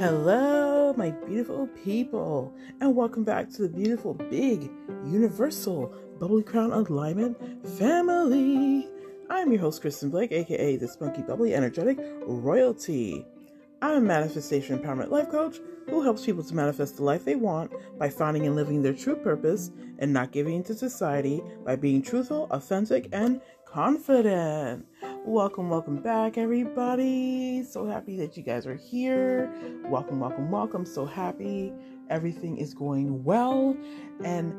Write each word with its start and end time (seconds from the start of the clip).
Hello, 0.00 0.94
my 0.96 1.10
beautiful 1.10 1.66
people, 1.84 2.54
and 2.80 2.96
welcome 2.96 3.22
back 3.22 3.50
to 3.50 3.60
the 3.60 3.68
beautiful, 3.68 4.14
big, 4.14 4.70
universal, 5.04 5.94
bubbly 6.18 6.42
crown 6.42 6.72
alignment 6.72 7.36
family. 7.76 8.88
I'm 9.28 9.52
your 9.52 9.60
host, 9.60 9.82
Kristen 9.82 10.08
Blake, 10.08 10.32
aka 10.32 10.76
the 10.76 10.88
spunky, 10.88 11.20
bubbly, 11.20 11.54
energetic 11.54 11.98
royalty. 12.22 13.26
I'm 13.82 13.98
a 13.98 14.00
manifestation 14.00 14.78
empowerment 14.78 15.10
life 15.10 15.28
coach 15.28 15.58
who 15.90 16.00
helps 16.02 16.24
people 16.24 16.44
to 16.44 16.54
manifest 16.54 16.96
the 16.96 17.04
life 17.04 17.26
they 17.26 17.36
want 17.36 17.70
by 17.98 18.08
finding 18.08 18.46
and 18.46 18.56
living 18.56 18.80
their 18.80 18.94
true 18.94 19.16
purpose 19.16 19.70
and 19.98 20.14
not 20.14 20.32
giving 20.32 20.54
into 20.54 20.72
society 20.72 21.42
by 21.62 21.76
being 21.76 22.00
truthful, 22.00 22.48
authentic, 22.52 23.10
and 23.12 23.42
confident. 23.66 24.86
Welcome, 25.26 25.68
welcome 25.68 25.98
back, 25.98 26.38
everybody. 26.38 27.62
So 27.62 27.86
happy 27.86 28.16
that 28.16 28.38
you 28.38 28.42
guys 28.42 28.66
are 28.66 28.74
here. 28.74 29.52
Welcome, 29.84 30.18
welcome, 30.18 30.50
welcome. 30.50 30.86
So 30.86 31.04
happy 31.04 31.74
everything 32.08 32.56
is 32.56 32.72
going 32.72 33.22
well. 33.22 33.76
And 34.24 34.54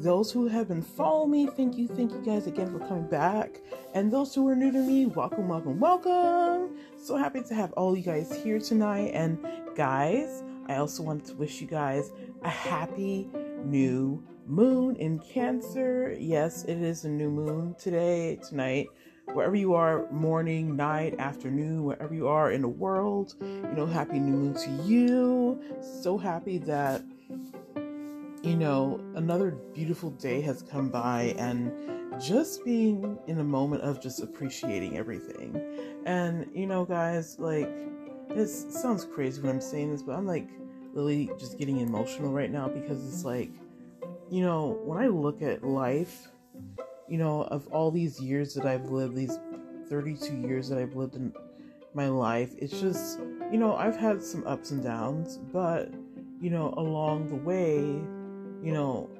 those 0.00 0.30
who 0.30 0.46
have 0.46 0.68
been 0.68 0.82
following 0.82 1.32
me, 1.32 1.46
thank 1.48 1.76
you, 1.76 1.88
thank 1.88 2.12
you 2.12 2.22
guys 2.24 2.46
again 2.46 2.70
for 2.70 2.78
coming 2.86 3.08
back. 3.08 3.60
And 3.92 4.12
those 4.12 4.32
who 4.32 4.46
are 4.48 4.54
new 4.54 4.70
to 4.70 4.78
me, 4.78 5.06
welcome, 5.06 5.48
welcome, 5.48 5.80
welcome. 5.80 6.78
So 6.96 7.16
happy 7.16 7.42
to 7.42 7.54
have 7.54 7.72
all 7.72 7.96
you 7.96 8.04
guys 8.04 8.32
here 8.32 8.60
tonight. 8.60 9.10
And 9.14 9.44
guys, 9.74 10.44
I 10.68 10.76
also 10.76 11.02
want 11.02 11.26
to 11.26 11.34
wish 11.34 11.60
you 11.60 11.66
guys 11.66 12.12
a 12.42 12.48
happy 12.48 13.28
new 13.64 14.22
moon 14.46 14.94
in 14.94 15.18
Cancer. 15.18 16.16
Yes, 16.16 16.64
it 16.64 16.80
is 16.80 17.04
a 17.04 17.08
new 17.08 17.30
moon 17.30 17.74
today, 17.80 18.38
tonight 18.48 18.86
wherever 19.32 19.56
you 19.56 19.74
are, 19.74 20.10
morning, 20.10 20.76
night, 20.76 21.18
afternoon, 21.18 21.84
wherever 21.84 22.14
you 22.14 22.28
are 22.28 22.52
in 22.52 22.62
the 22.62 22.68
world. 22.68 23.34
You 23.40 23.72
know, 23.74 23.86
happy 23.86 24.18
new 24.18 24.36
moon 24.36 24.54
to 24.54 24.70
you. 24.84 25.60
So 26.02 26.18
happy 26.18 26.58
that, 26.58 27.02
you 28.42 28.56
know, 28.56 29.00
another 29.14 29.52
beautiful 29.72 30.10
day 30.10 30.40
has 30.42 30.62
come 30.62 30.88
by 30.88 31.34
and 31.38 31.72
just 32.20 32.64
being 32.64 33.18
in 33.26 33.40
a 33.40 33.44
moment 33.44 33.82
of 33.82 34.00
just 34.00 34.22
appreciating 34.22 34.96
everything. 34.96 35.60
And, 36.06 36.48
you 36.54 36.66
know, 36.66 36.84
guys, 36.84 37.38
like, 37.38 37.68
this 38.28 38.66
sounds 38.68 39.04
crazy 39.04 39.40
when 39.40 39.50
I'm 39.50 39.60
saying 39.60 39.90
this, 39.90 40.02
but 40.02 40.12
I'm 40.12 40.26
like 40.26 40.48
really 40.92 41.30
just 41.38 41.58
getting 41.58 41.80
emotional 41.80 42.32
right 42.32 42.50
now 42.50 42.68
because 42.68 43.06
it's 43.06 43.24
like, 43.24 43.50
you 44.30 44.42
know, 44.42 44.78
when 44.84 44.98
I 44.98 45.08
look 45.08 45.42
at 45.42 45.64
life, 45.64 46.28
you 47.08 47.18
know, 47.18 47.42
of 47.44 47.66
all 47.68 47.90
these 47.90 48.20
years 48.20 48.54
that 48.54 48.66
I've 48.66 48.90
lived, 48.90 49.16
these 49.16 49.38
32 49.88 50.34
years 50.36 50.68
that 50.68 50.78
I've 50.78 50.96
lived 50.96 51.16
in 51.16 51.32
my 51.94 52.08
life, 52.08 52.52
it's 52.58 52.80
just, 52.80 53.20
you 53.52 53.58
know, 53.58 53.76
I've 53.76 53.96
had 53.96 54.22
some 54.22 54.46
ups 54.46 54.70
and 54.70 54.82
downs, 54.82 55.38
but, 55.52 55.92
you 56.40 56.50
know, 56.50 56.74
along 56.76 57.28
the 57.28 57.36
way, 57.36 57.76
you 57.76 58.72
know, 58.72 59.10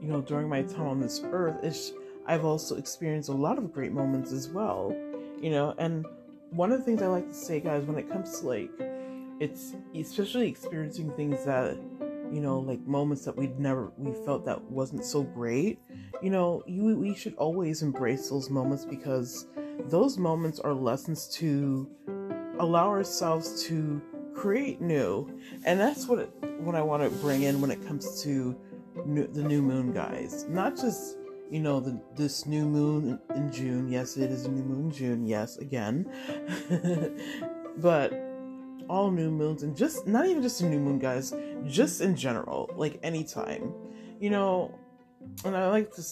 you 0.00 0.08
know, 0.08 0.20
during 0.20 0.48
my 0.48 0.62
time 0.62 0.86
on 0.86 1.00
this 1.00 1.22
earth, 1.32 1.56
it's, 1.62 1.92
I've 2.26 2.44
also 2.44 2.76
experienced 2.76 3.28
a 3.30 3.32
lot 3.32 3.58
of 3.58 3.72
great 3.72 3.92
moments 3.92 4.32
as 4.32 4.48
well, 4.48 4.94
you 5.40 5.50
know, 5.50 5.74
and 5.78 6.06
one 6.50 6.72
of 6.72 6.78
the 6.78 6.84
things 6.84 7.02
I 7.02 7.06
like 7.06 7.28
to 7.28 7.34
say, 7.34 7.60
guys, 7.60 7.84
when 7.84 7.98
it 7.98 8.08
comes 8.10 8.40
to 8.40 8.46
like, 8.46 8.70
it's 9.40 9.74
especially 9.94 10.48
experiencing 10.48 11.12
things 11.12 11.44
that 11.44 11.76
you 12.32 12.40
know 12.40 12.58
like 12.58 12.80
moments 12.86 13.24
that 13.24 13.36
we'd 13.36 13.58
never 13.58 13.92
we 13.96 14.12
felt 14.24 14.44
that 14.44 14.60
wasn't 14.64 15.04
so 15.04 15.22
great 15.22 15.78
you 16.22 16.30
know 16.30 16.62
you 16.66 16.96
we 16.96 17.14
should 17.14 17.34
always 17.36 17.82
embrace 17.82 18.28
those 18.28 18.50
moments 18.50 18.84
because 18.84 19.46
those 19.86 20.18
moments 20.18 20.58
are 20.60 20.74
lessons 20.74 21.28
to 21.28 21.88
allow 22.58 22.88
ourselves 22.88 23.64
to 23.64 24.02
create 24.34 24.80
new. 24.80 25.28
And 25.64 25.78
that's 25.80 26.06
what 26.06 26.20
it, 26.20 26.30
what 26.60 26.74
i 26.74 26.82
want 26.82 27.02
to 27.02 27.10
bring 27.18 27.42
in 27.42 27.60
when 27.60 27.70
it 27.70 27.84
comes 27.86 28.22
to 28.22 28.56
new, 29.04 29.26
the 29.26 29.42
new 29.42 29.62
moon 29.62 29.92
guys. 29.92 30.46
Not 30.48 30.76
just 30.76 31.16
you 31.50 31.60
know 31.60 31.80
the 31.80 32.00
this 32.14 32.46
new 32.46 32.64
moon 32.64 33.18
in 33.34 33.50
june. 33.50 33.88
Yes 33.88 34.16
it 34.16 34.30
is 34.30 34.44
a 34.44 34.50
new 34.50 34.62
moon 34.62 34.90
june. 34.90 35.26
Yes 35.26 35.58
again. 35.58 36.10
But 37.78 38.12
all 38.88 39.10
new 39.10 39.30
moons 39.30 39.62
and 39.62 39.76
just 39.76 40.06
not 40.06 40.26
even 40.26 40.42
just 40.42 40.60
a 40.62 40.66
new 40.66 40.80
moon, 40.80 40.98
guys, 40.98 41.32
just 41.64 42.00
in 42.00 42.16
general, 42.16 42.70
like 42.76 42.98
anytime, 43.02 43.72
you 44.20 44.30
know. 44.30 44.77
And 45.44 45.56
I 45.56 45.68
like 45.68 45.92
to 45.94 46.02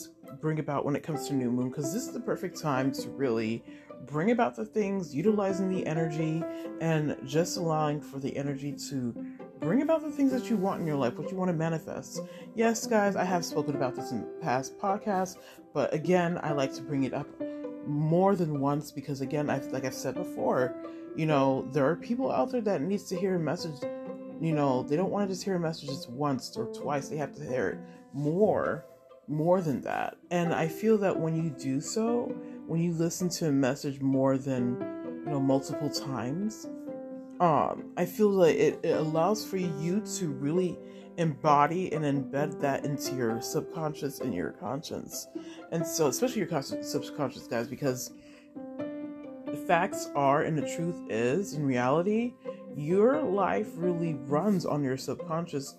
bring 0.40 0.58
about 0.58 0.84
when 0.84 0.96
it 0.96 1.02
comes 1.02 1.28
to 1.28 1.34
new 1.34 1.50
moon 1.50 1.68
because 1.68 1.92
this 1.92 2.06
is 2.06 2.12
the 2.12 2.20
perfect 2.20 2.60
time 2.60 2.92
to 2.92 3.08
really 3.10 3.64
bring 4.06 4.30
about 4.30 4.54
the 4.54 4.64
things, 4.64 5.14
utilizing 5.14 5.68
the 5.68 5.84
energy, 5.86 6.42
and 6.80 7.16
just 7.24 7.56
allowing 7.56 8.00
for 8.00 8.18
the 8.18 8.36
energy 8.36 8.72
to 8.90 9.12
bring 9.60 9.82
about 9.82 10.02
the 10.02 10.10
things 10.10 10.30
that 10.32 10.50
you 10.50 10.56
want 10.56 10.80
in 10.80 10.86
your 10.86 10.96
life, 10.96 11.16
what 11.16 11.30
you 11.30 11.36
want 11.36 11.48
to 11.48 11.56
manifest. 11.56 12.20
Yes, 12.54 12.86
guys, 12.86 13.16
I 13.16 13.24
have 13.24 13.44
spoken 13.44 13.74
about 13.74 13.96
this 13.96 14.12
in 14.12 14.26
past 14.40 14.78
podcasts, 14.78 15.38
but 15.72 15.92
again, 15.92 16.38
I 16.42 16.52
like 16.52 16.74
to 16.74 16.82
bring 16.82 17.04
it 17.04 17.14
up 17.14 17.26
more 17.86 18.36
than 18.36 18.60
once 18.60 18.90
because 18.90 19.20
again, 19.20 19.48
I've 19.48 19.66
like 19.68 19.84
I've 19.84 19.94
said 19.94 20.14
before, 20.14 20.74
you 21.14 21.26
know, 21.26 21.68
there 21.72 21.88
are 21.88 21.96
people 21.96 22.30
out 22.30 22.50
there 22.50 22.60
that 22.60 22.82
needs 22.82 23.04
to 23.04 23.16
hear 23.16 23.36
a 23.36 23.40
message. 23.40 23.80
You 24.40 24.52
know, 24.52 24.82
they 24.82 24.96
don't 24.96 25.10
want 25.10 25.28
to 25.28 25.34
just 25.34 25.44
hear 25.44 25.56
a 25.56 25.60
message 25.60 25.88
just 25.88 26.10
once 26.10 26.54
or 26.56 26.66
twice. 26.66 27.08
They 27.08 27.16
have 27.16 27.34
to 27.36 27.42
hear 27.42 27.68
it 27.70 27.78
more, 28.12 28.84
more 29.28 29.60
than 29.60 29.80
that. 29.82 30.16
And 30.30 30.54
I 30.54 30.68
feel 30.68 30.98
that 30.98 31.18
when 31.18 31.36
you 31.36 31.50
do 31.50 31.80
so, 31.80 32.34
when 32.66 32.80
you 32.80 32.92
listen 32.92 33.28
to 33.30 33.48
a 33.48 33.52
message 33.52 34.00
more 34.00 34.38
than, 34.38 34.76
you 35.24 35.32
know, 35.32 35.40
multiple 35.40 35.90
times, 35.90 36.66
um, 37.40 37.90
I 37.96 38.06
feel 38.06 38.30
like 38.30 38.56
it, 38.56 38.80
it 38.82 38.96
allows 38.96 39.44
for 39.44 39.56
you 39.58 40.00
to 40.18 40.28
really 40.28 40.78
embody 41.18 41.92
and 41.92 42.04
embed 42.04 42.60
that 42.60 42.84
into 42.84 43.14
your 43.14 43.40
subconscious 43.40 44.20
and 44.20 44.34
your 44.34 44.52
conscience. 44.52 45.28
And 45.70 45.86
so, 45.86 46.06
especially 46.06 46.42
your 46.42 46.62
subconscious, 46.62 47.46
guys, 47.46 47.68
because 47.68 48.12
the 49.46 49.64
facts 49.66 50.08
are 50.14 50.42
and 50.42 50.56
the 50.56 50.74
truth 50.74 50.96
is, 51.08 51.54
in 51.54 51.64
reality, 51.64 52.34
your 52.76 53.22
life 53.22 53.68
really 53.74 54.14
runs 54.14 54.66
on 54.66 54.82
your 54.82 54.96
subconscious 54.96 55.76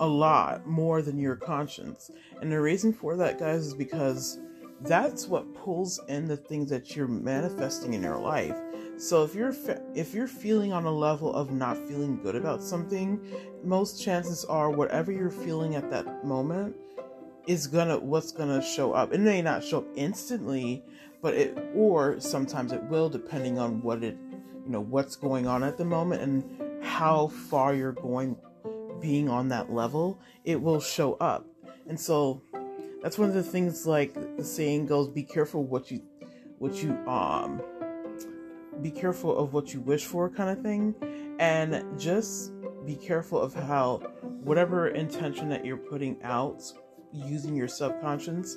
a 0.00 0.06
lot 0.06 0.66
more 0.66 1.02
than 1.02 1.18
your 1.18 1.36
conscience. 1.36 2.10
And 2.40 2.50
the 2.50 2.60
reason 2.60 2.92
for 2.92 3.16
that, 3.16 3.38
guys, 3.38 3.66
is 3.66 3.74
because 3.74 4.38
that's 4.80 5.28
what 5.28 5.54
pulls 5.54 6.00
in 6.08 6.26
the 6.26 6.36
things 6.36 6.68
that 6.70 6.96
you're 6.96 7.06
manifesting 7.06 7.94
in 7.94 8.02
your 8.02 8.18
life. 8.18 8.56
So 8.96 9.24
if 9.24 9.34
you're 9.34 9.54
if 9.94 10.14
you're 10.14 10.26
feeling 10.26 10.72
on 10.72 10.84
a 10.84 10.90
level 10.90 11.34
of 11.34 11.50
not 11.50 11.76
feeling 11.88 12.20
good 12.22 12.36
about 12.36 12.62
something, 12.62 13.20
most 13.64 14.02
chances 14.02 14.44
are 14.44 14.70
whatever 14.70 15.12
you're 15.12 15.30
feeling 15.30 15.74
at 15.76 15.90
that 15.90 16.24
moment 16.24 16.76
is 17.46 17.66
gonna 17.66 17.98
what's 17.98 18.32
gonna 18.32 18.62
show 18.62 18.92
up. 18.92 19.12
It 19.12 19.20
may 19.20 19.42
not 19.42 19.64
show 19.64 19.78
up 19.78 19.88
instantly, 19.96 20.84
but 21.20 21.34
it 21.34 21.58
or 21.74 22.20
sometimes 22.20 22.72
it 22.72 22.82
will 22.84 23.08
depending 23.08 23.58
on 23.58 23.82
what 23.82 24.04
it 24.04 24.16
you 24.64 24.70
know 24.70 24.80
what's 24.80 25.16
going 25.16 25.46
on 25.46 25.62
at 25.62 25.78
the 25.78 25.84
moment 25.84 26.22
and 26.22 26.84
how 26.84 27.28
far 27.28 27.74
you're 27.74 27.92
going 27.92 28.36
being 29.02 29.28
on 29.28 29.48
that 29.48 29.72
level 29.72 30.18
it 30.44 30.60
will 30.60 30.80
show 30.80 31.14
up 31.14 31.46
and 31.88 31.98
so 31.98 32.40
that's 33.02 33.18
one 33.18 33.28
of 33.28 33.34
the 33.34 33.42
things 33.42 33.86
like 33.86 34.14
the 34.36 34.44
saying 34.44 34.86
goes 34.86 35.08
be 35.08 35.22
careful 35.22 35.64
what 35.64 35.90
you 35.90 36.00
what 36.58 36.82
you 36.82 36.92
um 37.08 37.60
be 38.80 38.90
careful 38.90 39.36
of 39.36 39.52
what 39.52 39.74
you 39.74 39.80
wish 39.80 40.04
for 40.04 40.30
kind 40.30 40.48
of 40.48 40.62
thing 40.62 40.94
and 41.38 41.84
just 42.00 42.52
be 42.86 42.96
careful 42.96 43.40
of 43.40 43.52
how 43.52 43.98
whatever 44.44 44.88
intention 44.88 45.48
that 45.48 45.64
you're 45.64 45.76
putting 45.76 46.20
out 46.22 46.62
using 47.12 47.54
your 47.54 47.68
subconscious 47.68 48.56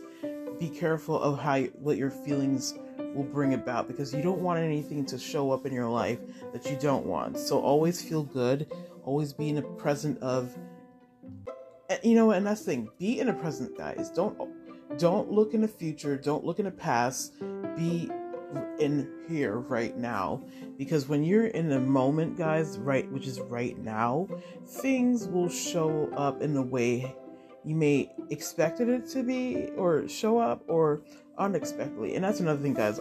be 0.59 0.69
careful 0.69 1.19
of 1.19 1.39
how 1.39 1.61
what 1.79 1.97
your 1.97 2.09
feelings 2.09 2.75
will 3.15 3.23
bring 3.23 3.53
about 3.53 3.87
because 3.87 4.13
you 4.13 4.21
don't 4.21 4.39
want 4.39 4.59
anything 4.59 5.05
to 5.05 5.17
show 5.17 5.51
up 5.51 5.65
in 5.65 5.73
your 5.73 5.89
life 5.89 6.19
that 6.53 6.69
you 6.69 6.77
don't 6.79 7.05
want. 7.05 7.37
So 7.37 7.59
always 7.59 8.01
feel 8.01 8.23
good, 8.23 8.67
always 9.05 9.33
be 9.33 9.49
in 9.49 9.55
the 9.55 9.61
present 9.61 10.17
of 10.19 10.57
eh, 11.89 11.97
you 12.03 12.15
know, 12.15 12.31
and 12.31 12.45
that's 12.45 12.61
the 12.61 12.71
thing, 12.71 12.89
be 12.99 13.19
in 13.19 13.27
the 13.27 13.33
present, 13.33 13.77
guys. 13.77 14.09
Don't 14.09 14.37
don't 14.97 15.31
look 15.31 15.53
in 15.53 15.61
the 15.61 15.67
future, 15.67 16.17
don't 16.17 16.43
look 16.43 16.59
in 16.59 16.65
the 16.65 16.71
past. 16.71 17.33
Be 17.75 18.09
in 18.79 19.09
here 19.27 19.57
right 19.57 19.97
now 19.97 20.41
because 20.77 21.09
when 21.09 21.25
you're 21.25 21.47
in 21.47 21.67
the 21.67 21.79
moment 21.79 22.37
guys 22.37 22.77
right 22.77 23.11
which 23.11 23.27
is 23.27 23.41
right 23.41 23.77
now 23.79 24.25
things 24.65 25.27
will 25.27 25.49
show 25.49 26.09
up 26.15 26.41
in 26.41 26.53
the 26.53 26.61
way 26.61 27.13
you 27.65 27.75
may 27.75 28.09
expected 28.29 28.87
it 28.87 29.09
to 29.09 29.23
be 29.23 29.69
or 29.75 30.07
show 30.07 30.37
up 30.37 30.63
or 30.67 31.01
unexpectedly. 31.37 32.15
And 32.15 32.23
that's 32.23 32.39
another 32.39 32.61
thing, 32.61 32.73
guys. 32.73 32.99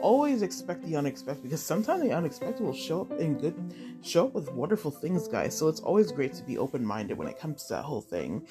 Always 0.00 0.42
expect 0.42 0.84
the 0.84 0.96
unexpected 0.96 1.42
because 1.42 1.62
sometimes 1.62 2.02
the 2.02 2.12
unexpected 2.12 2.64
will 2.64 2.72
show 2.72 3.02
up 3.02 3.12
in 3.12 3.38
good, 3.38 3.54
show 4.02 4.26
up 4.26 4.34
with 4.34 4.50
wonderful 4.52 4.90
things, 4.90 5.28
guys. 5.28 5.56
So 5.56 5.68
it's 5.68 5.80
always 5.80 6.10
great 6.12 6.32
to 6.34 6.42
be 6.42 6.58
open 6.58 6.84
minded 6.84 7.18
when 7.18 7.28
it 7.28 7.38
comes 7.38 7.64
to 7.64 7.74
that 7.74 7.84
whole 7.84 8.00
thing. 8.00 8.46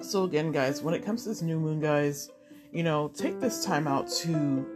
So 0.00 0.24
again, 0.24 0.52
guys, 0.52 0.82
when 0.82 0.94
it 0.94 1.04
comes 1.04 1.22
to 1.24 1.28
this 1.28 1.42
new 1.42 1.60
moon, 1.60 1.80
guys, 1.80 2.30
you 2.72 2.82
know, 2.82 3.08
take 3.08 3.40
this 3.40 3.64
time 3.64 3.86
out 3.86 4.08
to 4.08 4.66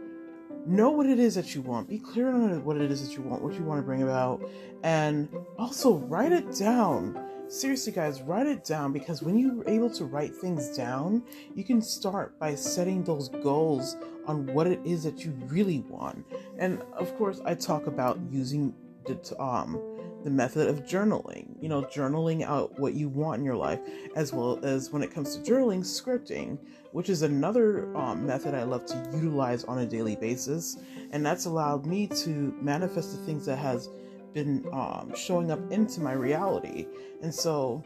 know 0.65 0.89
what 0.89 1.05
it 1.05 1.19
is 1.19 1.35
that 1.35 1.55
you 1.55 1.61
want. 1.61 1.89
Be 1.89 1.99
clear 1.99 2.29
on 2.29 2.63
what 2.63 2.77
it 2.77 2.91
is 2.91 3.07
that 3.07 3.15
you 3.15 3.23
want, 3.23 3.41
what 3.41 3.53
you 3.53 3.63
want 3.63 3.79
to 3.79 3.85
bring 3.85 4.03
about, 4.03 4.47
and 4.83 5.29
also 5.57 5.95
write 5.95 6.31
it 6.31 6.55
down. 6.55 7.19
Seriously, 7.49 7.93
guys, 7.93 8.21
write 8.21 8.45
it 8.45 8.65
down 8.65 8.91
because 8.91 9.23
when 9.23 9.37
you're 9.39 9.67
able 9.69 9.89
to 9.91 10.03
write 10.03 10.35
things 10.35 10.75
down, 10.75 11.23
you 11.55 11.63
can 11.63 11.81
start 11.81 12.37
by 12.39 12.53
setting 12.53 13.03
those 13.03 13.29
goals 13.29 13.95
on 14.25 14.45
what 14.53 14.67
it 14.67 14.81
is 14.83 15.05
that 15.05 15.23
you 15.23 15.31
really 15.47 15.79
want. 15.87 16.25
And 16.57 16.81
of 16.91 17.15
course, 17.17 17.39
I 17.45 17.55
talk 17.55 17.87
about 17.87 18.19
using 18.29 18.73
the 19.05 19.41
um 19.41 19.81
the 20.25 20.29
method 20.29 20.67
of 20.67 20.83
journaling. 20.83 21.55
You 21.61 21.69
know, 21.69 21.83
journaling 21.83 22.43
out 22.43 22.77
what 22.79 22.95
you 22.95 23.07
want 23.07 23.39
in 23.39 23.45
your 23.45 23.55
life, 23.55 23.79
as 24.17 24.33
well 24.33 24.59
as 24.63 24.91
when 24.91 25.01
it 25.01 25.13
comes 25.13 25.37
to 25.37 25.49
journaling, 25.49 25.79
scripting, 25.79 26.57
which 26.91 27.09
is 27.09 27.21
another 27.21 27.95
um, 27.95 28.27
method 28.27 28.55
I 28.55 28.63
love 28.63 28.85
to 28.87 29.09
utilize 29.13 29.63
on 29.63 29.79
a 29.79 29.85
daily 29.85 30.17
basis, 30.17 30.77
and 31.11 31.25
that's 31.25 31.45
allowed 31.45 31.85
me 31.85 32.07
to 32.07 32.29
manifest 32.61 33.17
the 33.17 33.25
things 33.25 33.45
that 33.45 33.57
has 33.57 33.87
been 34.33 34.65
um, 34.71 35.13
showing 35.15 35.51
up 35.51 35.71
into 35.71 36.01
my 36.01 36.13
reality. 36.13 36.87
And 37.21 37.33
so, 37.33 37.83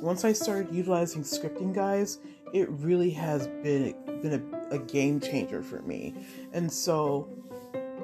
once 0.00 0.24
I 0.24 0.32
started 0.32 0.74
utilizing 0.74 1.22
scripting, 1.22 1.74
guys, 1.74 2.18
it 2.52 2.68
really 2.70 3.10
has 3.10 3.46
been 3.62 3.94
been 4.22 4.54
a, 4.70 4.74
a 4.74 4.78
game 4.78 5.20
changer 5.20 5.62
for 5.62 5.82
me. 5.82 6.14
And 6.52 6.70
so, 6.70 7.28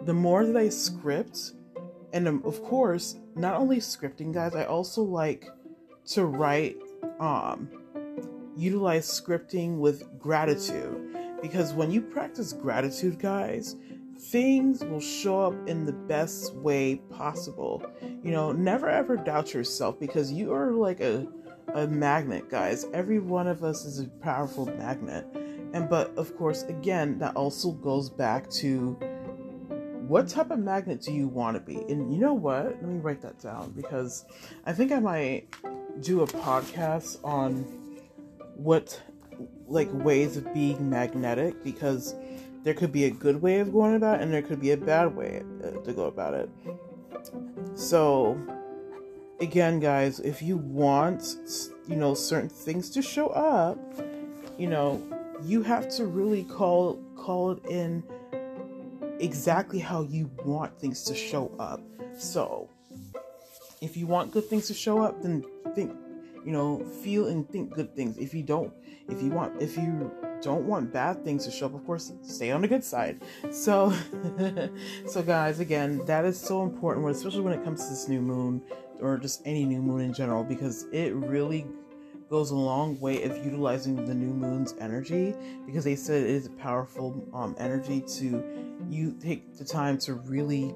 the 0.05 0.15
more 0.15 0.47
that 0.47 0.57
I 0.57 0.69
script, 0.69 1.53
and 2.13 2.29
um, 2.29 2.43
of 2.45 2.63
course, 2.63 3.17
not 3.35 3.55
only 3.55 3.79
scripting, 3.79 4.33
guys, 4.33 4.55
I 4.55 4.65
also 4.65 5.03
like 5.03 5.49
to 6.07 6.25
write, 6.25 6.77
um, 7.21 7.69
utilize 8.57 9.09
scripting 9.09 9.79
with 9.79 10.19
gratitude. 10.19 11.03
Because 11.43 11.75
when 11.75 11.91
you 11.91 12.01
practice 12.01 12.53
gratitude, 12.53 13.19
guys, 13.19 13.77
things 14.19 14.85
will 14.85 15.01
show 15.01 15.43
up 15.43 15.69
in 15.69 15.85
the 15.85 15.93
best 15.93 16.55
way 16.55 16.97
possible. 17.11 17.83
You 18.23 18.33
know, 18.33 18.53
never 18.53 18.89
ever 18.89 19.17
doubt 19.17 19.55
yourself 19.55 19.99
because 20.01 20.33
you 20.33 20.53
are 20.53 20.73
like 20.73 21.01
a, 21.01 21.27
a 21.75 21.87
magnet, 21.87 22.49
guys. 22.49 22.87
Every 22.93 23.19
one 23.19 23.47
of 23.47 23.63
us 23.63 23.85
is 23.85 24.01
a 24.01 24.09
powerful 24.21 24.67
magnet. 24.67 25.27
And 25.73 25.89
but 25.89 26.17
of 26.17 26.37
course, 26.37 26.63
again, 26.65 27.19
that 27.19 27.37
also 27.37 27.73
goes 27.73 28.09
back 28.09 28.49
to 28.51 28.99
what 30.07 30.29
type 30.29 30.51
of 30.53 30.61
magnet 30.61 31.03
do 31.03 31.13
you 31.13 31.27
want 31.27 31.57
to 31.57 31.61
be? 31.61 31.77
And 31.93 32.13
you 32.13 32.21
know 32.21 32.35
what? 32.35 32.65
Let 32.67 32.85
me 32.85 33.01
write 33.01 33.21
that 33.23 33.41
down 33.41 33.73
because 33.73 34.25
I 34.65 34.73
think 34.73 34.93
I 34.93 35.01
might 35.01 35.49
do 36.01 36.23
a 36.23 36.27
podcast 36.27 37.19
on 37.25 37.65
what 38.55 39.01
like 39.67 39.89
ways 39.93 40.37
of 40.37 40.53
being 40.55 40.89
magnetic 40.89 41.63
because 41.65 42.15
there 42.67 42.75
could 42.75 42.91
be 42.91 43.05
a 43.05 43.11
good 43.11 43.41
way 43.41 43.61
of 43.61 43.73
going 43.73 43.95
about 43.95 44.19
it 44.19 44.23
and 44.23 44.35
there 44.35 44.43
could 44.43 44.61
be 44.61 44.73
a 44.73 44.77
bad 44.77 45.15
way 45.15 45.41
uh, 45.63 45.71
to 45.83 45.93
go 45.93 46.07
about 46.07 46.35
it. 46.35 46.51
So 47.77 48.37
again 49.39 49.79
guys, 49.79 50.19
if 50.19 50.43
you 50.43 50.57
want 50.57 51.23
you 51.87 51.95
know 51.95 52.13
certain 52.13 52.49
things 52.49 52.91
to 52.91 53.03
show 53.03 53.29
up, 53.29 53.79
you 54.59 54.67
know, 54.67 55.01
you 55.45 55.63
have 55.63 55.89
to 55.91 56.07
really 56.07 56.43
call 56.43 57.01
call 57.17 57.53
it 57.53 57.65
in 57.67 58.03
exactly 59.21 59.79
how 59.79 60.03
you 60.03 60.29
want 60.45 60.77
things 60.81 61.05
to 61.05 61.15
show 61.15 61.53
up. 61.61 61.81
So, 62.19 62.69
if 63.81 63.97
you 63.97 64.09
want 64.09 64.33
good 64.33 64.47
things 64.47 64.67
to 64.67 64.75
show 64.75 64.99
up, 65.05 65.23
then 65.23 65.45
think, 65.77 65.95
you 66.45 66.51
know, 66.51 66.85
feel 67.05 67.29
and 67.29 67.49
think 67.49 67.75
good 67.75 67.95
things. 67.95 68.19
If 68.19 68.35
you 68.35 68.43
don't, 68.43 68.73
if 69.09 69.23
you 69.23 69.31
want, 69.31 69.63
if 69.63 69.77
you 69.77 70.11
don't 70.43 70.65
want 70.65 70.93
bad 70.93 71.25
things 71.25 71.45
to 71.47 71.51
show 71.51 71.67
up, 71.67 71.75
of 71.75 71.85
course, 71.85 72.13
stay 72.23 72.51
on 72.51 72.63
the 72.63 72.69
good 72.69 72.85
side. 72.85 73.21
So, 73.51 73.93
so 75.07 75.23
guys, 75.23 75.61
again, 75.61 76.05
that 76.07 76.25
is 76.25 76.41
so 76.41 76.63
important, 76.63 77.09
especially 77.09 77.41
when 77.41 77.53
it 77.53 77.65
comes 77.65 77.85
to 77.85 77.91
this 77.91 78.09
new 78.09 78.21
moon 78.21 78.63
or 79.01 79.19
just 79.19 79.43
any 79.45 79.65
new 79.65 79.83
moon 79.83 80.01
in 80.01 80.13
general, 80.13 80.45
because 80.45 80.87
it 80.93 81.15
really 81.15 81.67
goes 82.29 82.51
a 82.51 82.57
long 82.57 82.99
way 83.01 83.23
of 83.23 83.45
utilizing 83.45 84.05
the 84.05 84.15
new 84.15 84.33
moon's 84.33 84.75
energy 84.81 85.35
because 85.65 85.85
they 85.85 85.95
said 85.95 86.23
it 86.23 86.31
is 86.31 86.47
a 86.47 86.51
powerful 86.51 87.25
um, 87.33 87.55
energy 87.59 88.01
to 88.01 88.45
you 88.91 89.17
take 89.21 89.57
the 89.57 89.65
time 89.65 89.97
to 89.97 90.15
really 90.15 90.75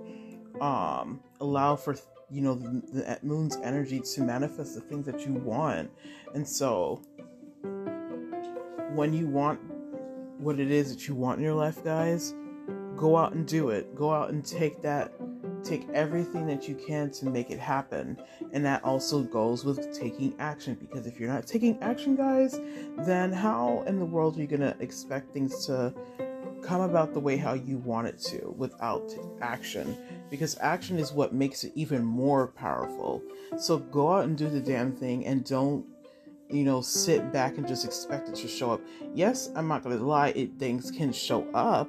um, 0.61 1.21
allow 1.41 1.75
for 1.75 1.97
you 2.31 2.41
know 2.41 2.55
the, 2.55 2.83
the 2.93 3.19
moon's 3.23 3.57
energy 3.65 4.01
to 4.01 4.21
manifest 4.23 4.75
the 4.75 4.81
things 4.81 5.07
that 5.07 5.27
you 5.27 5.33
want 5.33 5.91
and 6.35 6.47
so 6.47 7.03
when 8.95 9.13
you 9.13 9.27
want 9.27 9.61
what 10.39 10.59
it 10.59 10.71
is 10.71 10.95
that 10.95 11.07
you 11.07 11.15
want 11.15 11.39
in 11.39 11.45
your 11.45 11.55
life 11.55 11.83
guys 11.85 12.35
go 12.97 13.17
out 13.17 13.33
and 13.33 13.47
do 13.47 13.71
it 13.71 13.95
go 13.95 14.13
out 14.13 14.31
and 14.31 14.45
take 14.45 14.81
that 14.83 15.13
take 15.63 15.89
everything 15.93 16.47
that 16.47 16.69
you 16.69 16.75
can 16.75 17.11
to 17.11 17.27
make 17.27 17.51
it 17.51 17.59
happen. 17.59 18.21
And 18.53 18.65
that 18.65 18.83
also 18.85 19.23
goes 19.23 19.65
with 19.65 19.93
taking 19.99 20.35
action 20.39 20.77
because 20.81 21.07
if 21.07 21.19
you're 21.19 21.33
not 21.33 21.47
taking 21.47 21.81
action, 21.83 22.17
guys, 22.17 22.59
then 22.99 23.33
how 23.33 23.85
in 23.87 23.99
the 23.99 24.05
world 24.05 24.37
are 24.37 24.41
you 24.41 24.47
going 24.47 24.61
to 24.61 24.77
expect 24.81 25.33
things 25.33 25.67
to 25.67 25.95
come 26.63 26.83
about 26.83 27.15
the 27.15 27.21
way 27.21 27.37
how 27.37 27.55
you 27.55 27.79
want 27.79 28.07
it 28.07 28.19
to 28.19 28.55
without 28.57 29.13
action? 29.41 29.97
Because 30.31 30.57
action 30.61 30.99
is 30.99 31.13
what 31.13 31.33
makes 31.33 31.65
it 31.65 31.73
even 31.75 32.05
more 32.05 32.49
powerful. 32.49 33.23
So 33.59 33.79
go 33.79 34.13
out 34.13 34.25
and 34.25 34.37
do 34.37 34.49
the 34.49 34.61
damn 34.61 34.93
thing 34.93 35.27
and 35.27 35.45
don't 35.45 35.85
you 36.51 36.65
know 36.65 36.81
sit 36.81 37.33
back 37.33 37.59
and 37.59 37.67
just 37.67 37.85
expect 37.85 38.29
it 38.29 38.35
to 38.35 38.49
show 38.49 38.71
up 38.71 38.81
yes 39.15 39.51
i'm 39.55 39.69
not 39.69 39.83
gonna 39.83 39.97
lie 39.97 40.29
it 40.31 40.59
things 40.59 40.91
can 40.91 41.13
show 41.13 41.49
up 41.53 41.89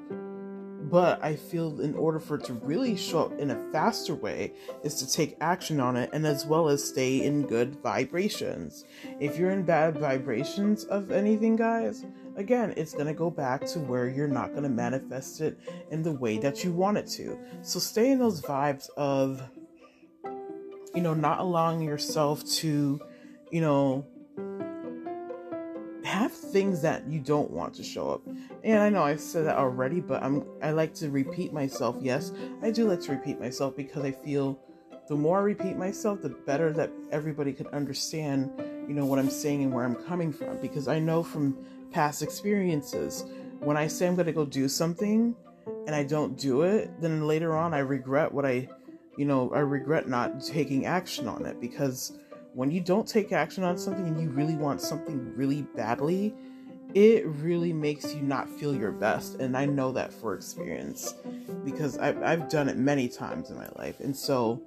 but 0.89 1.23
I 1.23 1.35
feel 1.35 1.79
in 1.79 1.95
order 1.95 2.19
for 2.19 2.35
it 2.35 2.43
to 2.45 2.53
really 2.53 2.95
show 2.97 3.25
up 3.25 3.39
in 3.39 3.51
a 3.51 3.71
faster 3.71 4.15
way 4.15 4.53
is 4.83 4.95
to 4.95 5.09
take 5.09 5.37
action 5.39 5.79
on 5.79 5.95
it 5.95 6.09
and 6.11 6.25
as 6.25 6.45
well 6.45 6.67
as 6.67 6.83
stay 6.83 7.23
in 7.23 7.47
good 7.47 7.75
vibrations. 7.81 8.85
If 9.19 9.37
you're 9.37 9.51
in 9.51 9.63
bad 9.63 9.97
vibrations 9.97 10.85
of 10.85 11.11
anything, 11.11 11.55
guys, 11.55 12.05
again, 12.35 12.73
it's 12.77 12.93
going 12.93 13.05
to 13.05 13.13
go 13.13 13.29
back 13.29 13.65
to 13.67 13.79
where 13.79 14.09
you're 14.09 14.27
not 14.27 14.51
going 14.51 14.63
to 14.63 14.69
manifest 14.69 15.41
it 15.41 15.59
in 15.91 16.01
the 16.01 16.13
way 16.13 16.39
that 16.39 16.63
you 16.63 16.71
want 16.71 16.97
it 16.97 17.07
to. 17.11 17.37
So 17.61 17.79
stay 17.79 18.11
in 18.11 18.19
those 18.19 18.41
vibes 18.41 18.89
of, 18.97 19.41
you 20.95 21.01
know, 21.01 21.13
not 21.13 21.39
allowing 21.39 21.81
yourself 21.81 22.43
to, 22.55 22.99
you 23.51 23.61
know, 23.61 24.05
things 26.51 26.81
that 26.81 27.07
you 27.07 27.19
don't 27.19 27.49
want 27.51 27.73
to 27.75 27.83
show 27.83 28.11
up. 28.11 28.21
And 28.63 28.79
I 28.79 28.89
know 28.89 29.03
I 29.03 29.15
said 29.15 29.45
that 29.45 29.57
already, 29.57 29.99
but 29.99 30.21
I'm 30.23 30.45
I 30.61 30.71
like 30.71 30.93
to 30.95 31.09
repeat 31.09 31.53
myself. 31.53 31.95
Yes, 31.99 32.31
I 32.61 32.71
do 32.71 32.87
like 32.87 33.01
to 33.01 33.11
repeat 33.11 33.39
myself 33.39 33.75
because 33.75 34.03
I 34.03 34.11
feel 34.11 34.59
the 35.07 35.15
more 35.15 35.39
I 35.39 35.41
repeat 35.41 35.75
myself, 35.77 36.21
the 36.21 36.29
better 36.29 36.71
that 36.73 36.91
everybody 37.11 37.51
could 37.53 37.67
understand, 37.67 38.51
you 38.87 38.93
know, 38.93 39.05
what 39.05 39.19
I'm 39.19 39.29
saying 39.29 39.63
and 39.63 39.73
where 39.73 39.83
I'm 39.83 39.95
coming 39.95 40.31
from. 40.31 40.61
Because 40.61 40.87
I 40.87 40.99
know 40.99 41.21
from 41.23 41.57
past 41.91 42.21
experiences, 42.21 43.25
when 43.59 43.77
I 43.77 43.87
say 43.87 44.07
I'm 44.07 44.15
going 44.15 44.27
to 44.27 44.31
go 44.31 44.45
do 44.45 44.69
something 44.69 45.35
and 45.85 45.95
I 45.95 46.03
don't 46.03 46.37
do 46.37 46.61
it, 46.61 46.89
then 47.01 47.27
later 47.27 47.57
on 47.57 47.73
I 47.73 47.79
regret 47.79 48.31
what 48.31 48.45
I, 48.45 48.69
you 49.17 49.25
know, 49.25 49.51
I 49.53 49.59
regret 49.59 50.07
not 50.07 50.41
taking 50.41 50.85
action 50.85 51.27
on 51.27 51.45
it 51.45 51.59
because 51.59 52.17
when 52.53 52.71
you 52.71 52.81
don't 52.81 53.07
take 53.07 53.31
action 53.31 53.63
on 53.63 53.77
something 53.77 54.05
and 54.05 54.19
you 54.19 54.29
really 54.29 54.55
want 54.55 54.81
something 54.81 55.33
really 55.35 55.61
badly, 55.75 56.33
it 56.93 57.25
really 57.25 57.71
makes 57.71 58.13
you 58.13 58.21
not 58.21 58.49
feel 58.49 58.75
your 58.75 58.91
best. 58.91 59.35
And 59.35 59.55
I 59.55 59.65
know 59.65 59.91
that 59.93 60.11
for 60.11 60.33
experience 60.35 61.15
because 61.63 61.97
I've, 61.97 62.21
I've 62.21 62.49
done 62.49 62.67
it 62.67 62.77
many 62.77 63.07
times 63.07 63.49
in 63.49 63.57
my 63.57 63.69
life. 63.77 63.99
And 64.01 64.15
so 64.15 64.61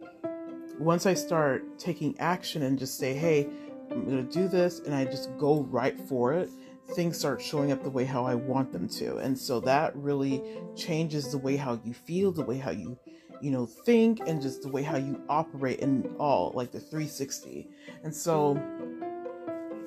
once 0.78 1.06
I 1.06 1.14
start 1.14 1.78
taking 1.78 2.18
action 2.18 2.62
and 2.62 2.78
just 2.78 2.98
say, 2.98 3.12
hey, 3.14 3.48
I'm 3.90 4.04
going 4.06 4.26
to 4.26 4.32
do 4.32 4.48
this, 4.48 4.80
and 4.80 4.94
I 4.94 5.04
just 5.04 5.28
go 5.38 5.62
right 5.64 5.98
for 6.08 6.32
it, 6.32 6.48
things 6.94 7.18
start 7.18 7.40
showing 7.40 7.70
up 7.70 7.82
the 7.82 7.90
way 7.90 8.04
how 8.04 8.24
I 8.24 8.34
want 8.34 8.72
them 8.72 8.88
to. 8.88 9.18
And 9.18 9.38
so 9.38 9.60
that 9.60 9.94
really 9.94 10.42
changes 10.74 11.30
the 11.30 11.38
way 11.38 11.56
how 11.56 11.80
you 11.84 11.92
feel, 11.92 12.32
the 12.32 12.42
way 12.42 12.58
how 12.58 12.70
you 12.70 12.98
you 13.44 13.50
know, 13.50 13.66
think 13.66 14.20
and 14.26 14.40
just 14.40 14.62
the 14.62 14.68
way 14.70 14.82
how 14.82 14.96
you 14.96 15.20
operate 15.28 15.82
and 15.82 16.08
all, 16.18 16.50
like 16.54 16.72
the 16.72 16.80
360. 16.80 17.68
And 18.02 18.14
so 18.14 18.54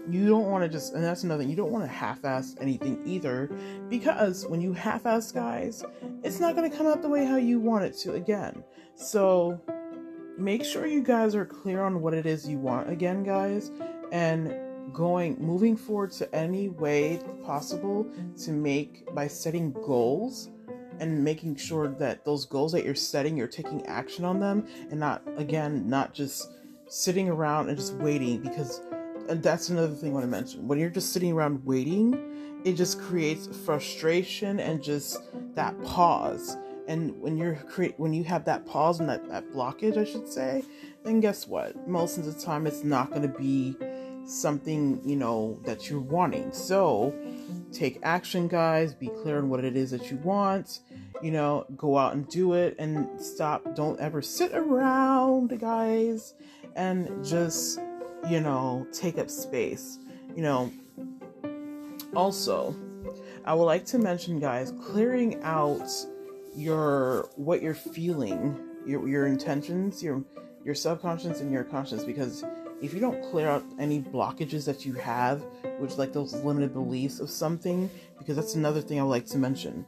you 0.08 0.28
don't 0.30 0.46
want 0.46 0.64
to 0.64 0.70
just, 0.70 0.94
and 0.94 1.04
that's 1.04 1.24
another 1.24 1.42
thing, 1.42 1.50
you 1.50 1.56
don't 1.56 1.72
want 1.72 1.84
to 1.84 1.92
half 1.92 2.24
ass 2.24 2.56
anything 2.62 3.02
either, 3.04 3.50
because 3.90 4.46
when 4.46 4.62
you 4.62 4.74
half 4.74 5.08
ass 5.08 5.32
guys, 5.32 5.84
it's 6.24 6.40
not 6.40 6.56
going 6.56 6.70
to 6.70 6.78
come 6.78 6.86
out 6.86 7.02
the 7.02 7.10
way 7.10 7.26
how 7.26 7.38
you 7.38 7.60
want 7.60 7.84
it 7.84 7.98
to 7.98 8.14
again. 8.14 8.64
So 8.94 9.60
make 10.38 10.64
sure 10.64 10.86
you 10.86 11.02
guys 11.02 11.34
are 11.34 11.46
clear 11.46 11.82
on 11.82 12.00
what 12.00 12.14
it 12.14 12.28
is 12.28 12.48
you 12.48 12.60
want 12.60 12.92
again, 12.92 13.24
guys, 13.24 13.72
and 14.12 14.56
going 14.94 15.36
moving 15.40 15.76
forward 15.76 16.12
to 16.12 16.36
any 16.36 16.70
way 16.70 17.20
possible 17.44 18.08
to 18.44 18.52
make 18.52 19.12
by 19.16 19.28
setting 19.28 19.72
goals 19.74 20.50
and 21.00 21.24
making 21.24 21.56
sure 21.56 21.88
that 21.88 22.26
those 22.26 22.46
goals 22.46 22.72
that 22.72 22.84
you're 22.86 22.96
setting, 22.96 23.38
you're 23.38 23.48
taking 23.48 23.86
action 23.86 24.26
on 24.26 24.40
them 24.40 24.68
and 24.90 25.00
not, 25.00 25.22
again, 25.38 25.90
not 25.90 26.14
just 26.14 26.50
sitting 26.88 27.30
around 27.30 27.70
and 27.70 27.78
just 27.78 27.94
waiting 27.96 28.42
because 28.42 28.82
and 29.30 29.44
that's 29.44 29.68
another 29.70 29.94
thing 29.94 30.12
I 30.12 30.14
want 30.14 30.24
to 30.24 30.30
mention. 30.30 30.68
When 30.70 30.80
you're 30.80 30.90
just 30.90 31.12
sitting 31.12 31.34
around 31.34 31.66
waiting, 31.66 32.62
it 32.64 32.74
just 32.74 33.00
creates 33.02 33.48
frustration 33.66 34.60
and 34.60 34.82
just 34.82 35.20
that 35.56 35.80
pause. 35.84 36.56
and 36.88 37.20
when 37.22 37.38
you're 37.38 37.56
create 37.56 37.94
when 37.98 38.14
you 38.14 38.24
have 38.24 38.46
that 38.46 38.66
pause 38.66 39.00
and 39.02 39.10
that, 39.10 39.28
that 39.28 39.52
blockage 39.52 39.98
i 39.98 40.06
should 40.06 40.28
say 40.28 40.64
then 41.04 41.20
guess 41.20 41.46
what 41.46 41.88
most 41.88 42.18
of 42.18 42.26
the 42.26 42.34
time 42.34 42.66
it's 42.66 42.84
not 42.84 43.10
going 43.10 43.22
to 43.22 43.38
be 43.38 43.76
something 44.26 45.02
you 45.04 45.16
know 45.16 45.60
that 45.66 45.90
you're 45.90 46.00
wanting 46.00 46.52
so 46.52 47.14
take 47.72 48.00
action 48.04 48.48
guys. 48.48 48.94
Be 48.94 49.08
clear 49.08 49.38
on 49.38 49.50
what 49.50 49.64
it 49.64 49.76
is 49.76 49.92
that 49.92 50.10
you 50.12 50.18
want. 50.18 50.80
You 51.22 51.32
know 51.32 51.66
go 51.76 51.98
out 51.98 52.14
and 52.14 52.28
do 52.28 52.54
it 52.54 52.76
and 52.80 53.20
stop. 53.20 53.76
Don't 53.76 54.00
ever 54.00 54.22
sit 54.22 54.54
around 54.54 55.60
guys. 55.60 56.34
And 56.76 57.26
just 57.26 57.80
you 58.30 58.40
know 58.40 58.88
take 58.92 59.18
up 59.18 59.30
space. 59.30 60.00
You 60.36 60.44
know 60.44 60.72
also 62.16 62.74
i 63.46 63.54
would 63.54 63.66
like 63.66 63.86
to 63.86 63.98
mention 63.98 64.40
guys 64.40 64.72
clearing 64.82 65.42
out 65.44 65.88
your 66.58 67.30
what 67.36 67.62
you're 67.62 67.76
feeling, 67.76 68.60
your 68.86 69.08
your 69.08 69.28
intentions, 69.28 70.02
your 70.02 70.24
your 70.66 70.74
subconscious 70.76 71.40
and 71.40 71.52
your 71.52 71.64
conscious 71.64 72.04
because 72.04 72.44
if 72.82 72.94
you 72.94 73.00
don't 73.00 73.22
clear 73.32 73.48
out 73.48 73.64
any 73.80 74.02
blockages 74.02 74.66
that 74.66 74.86
you 74.86 74.94
have, 74.94 75.44
which 75.80 75.98
like 75.98 76.14
those 76.14 76.34
limited 76.44 76.74
beliefs 76.74 77.20
of 77.20 77.30
something, 77.30 77.90
because 78.18 78.36
that's 78.36 78.56
another 78.56 78.82
thing 78.82 79.00
I 79.00 79.04
would 79.04 79.10
like 79.10 79.26
to 79.28 79.38
mention. 79.38 79.86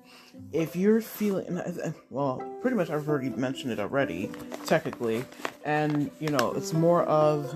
If 0.52 0.76
you're 0.76 1.02
feeling, 1.02 1.62
well, 2.10 2.44
pretty 2.62 2.76
much 2.76 2.90
I've 2.90 3.08
already 3.08 3.30
mentioned 3.30 3.72
it 3.72 3.80
already, 3.80 4.32
technically, 4.66 5.26
and 5.66 6.10
you 6.20 6.30
know, 6.30 6.52
it's 6.54 6.74
more 6.74 7.04
of 7.04 7.54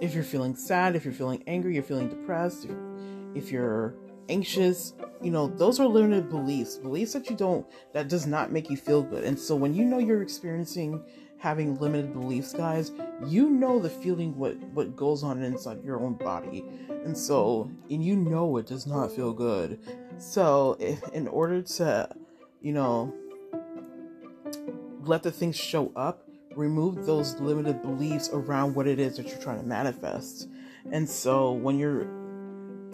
if 0.00 0.14
you're 0.14 0.24
feeling 0.24 0.56
sad, 0.56 0.96
if 0.96 1.04
you're 1.04 1.14
feeling 1.14 1.44
angry, 1.46 1.74
you're 1.74 1.84
feeling 1.84 2.08
depressed, 2.08 2.64
if, 2.64 3.44
if 3.44 3.52
you're 3.52 3.94
anxious, 4.28 4.94
you 5.22 5.30
know, 5.30 5.46
those 5.46 5.80
are 5.80 5.86
limited 5.86 6.28
beliefs, 6.28 6.76
beliefs 6.76 7.12
that 7.12 7.28
you 7.30 7.36
don't, 7.36 7.66
that 7.92 8.08
does 8.08 8.26
not 8.26 8.52
make 8.52 8.70
you 8.70 8.76
feel 8.76 9.02
good. 9.02 9.24
And 9.24 9.38
so 9.38 9.54
when 9.54 9.74
you 9.74 9.84
know 9.84 9.98
you're 9.98 10.22
experiencing 10.22 11.02
having 11.38 11.78
limited 11.78 12.12
beliefs, 12.12 12.52
guys, 12.52 12.92
you 13.26 13.50
know 13.50 13.78
the 13.78 13.90
feeling 13.90 14.36
what 14.36 14.56
what 14.74 14.96
goes 14.96 15.24
on 15.24 15.42
inside 15.42 15.82
your 15.84 16.00
own 16.00 16.14
body, 16.14 16.64
and 17.04 17.16
so 17.16 17.70
and 17.90 18.04
you 18.04 18.16
know 18.16 18.56
it 18.58 18.66
does 18.66 18.86
not 18.86 19.10
feel 19.10 19.32
good. 19.32 19.80
So 20.18 20.76
if, 20.78 21.02
in 21.08 21.26
order 21.28 21.62
to, 21.62 22.08
you 22.60 22.72
know, 22.72 23.12
let 25.04 25.22
the 25.22 25.32
things 25.32 25.56
show 25.56 25.90
up, 25.96 26.28
remove 26.54 27.06
those 27.06 27.40
limited 27.40 27.82
beliefs 27.82 28.30
around 28.32 28.74
what 28.74 28.86
it 28.86 28.98
is 28.98 29.16
that 29.16 29.28
you're 29.28 29.40
trying 29.40 29.60
to 29.60 29.66
manifest. 29.66 30.48
And 30.90 31.08
so 31.08 31.52
when 31.52 31.78
you're 31.78 32.21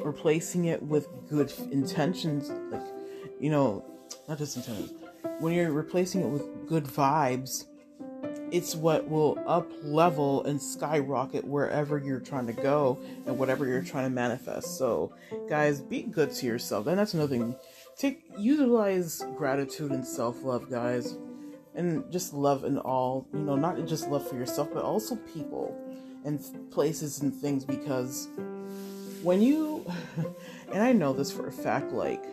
replacing 0.05 0.67
it 0.67 0.83
with 0.83 1.09
good 1.29 1.53
intentions, 1.71 2.51
like, 2.71 2.87
you 3.41 3.51
know, 3.51 3.85
not 4.29 4.39
just 4.39 4.57
intentions, 4.57 4.93
when 5.41 5.53
you're 5.53 5.73
replacing 5.73 6.23
it 6.23 6.29
with 6.29 6.67
good 6.67 6.85
vibes, 6.85 7.65
it's 8.51 8.75
what 8.75 9.09
will 9.09 9.39
up 9.47 9.71
level 9.83 10.45
and 10.45 10.61
skyrocket 10.61 11.45
wherever 11.45 11.99
you're 11.99 12.21
trying 12.21 12.47
to 12.47 12.53
go 12.53 12.99
and 13.27 13.39
whatever 13.39 13.67
you're 13.67 13.83
trying 13.83 14.05
to 14.05 14.11
manifest. 14.11 14.79
So, 14.79 15.13
guys, 15.49 15.81
be 15.81 16.03
good 16.03 16.33
to 16.33 16.47
yourself. 16.47 16.87
And 16.87 16.99
that's 16.99 17.15
another 17.15 17.37
thing. 17.37 17.55
Take 17.97 18.25
utilize 18.39 19.23
gratitude 19.37 19.91
and 19.91 20.07
self-love, 20.07 20.71
guys. 20.71 21.17
And 21.75 22.11
just 22.11 22.33
love 22.33 22.65
in 22.65 22.79
all, 22.79 23.27
you 23.33 23.41
know, 23.41 23.55
not 23.55 23.85
just 23.87 24.09
love 24.09 24.29
for 24.29 24.35
yourself, 24.35 24.69
but 24.73 24.83
also 24.83 25.17
people 25.17 25.77
and 26.25 26.41
places 26.71 27.21
and 27.21 27.35
things 27.35 27.65
because 27.65 28.29
when 29.23 29.43
you 29.43 29.85
and 30.73 30.83
I 30.83 30.93
know 30.93 31.13
this 31.13 31.31
for 31.31 31.47
a 31.47 31.53
fact 31.53 31.93
like 31.93 32.25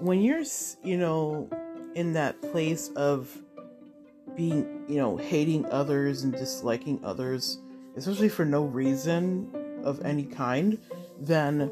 when 0.00 0.20
you're 0.20 0.44
you 0.82 0.96
know 0.96 1.48
in 1.94 2.12
that 2.14 2.40
place 2.40 2.88
of 2.96 3.36
being 4.36 4.84
you 4.88 4.96
know 4.96 5.16
hating 5.16 5.66
others 5.66 6.22
and 6.22 6.32
disliking 6.32 7.00
others 7.04 7.58
especially 7.96 8.28
for 8.28 8.44
no 8.44 8.64
reason 8.64 9.50
of 9.84 10.04
any 10.04 10.24
kind 10.24 10.78
then 11.20 11.70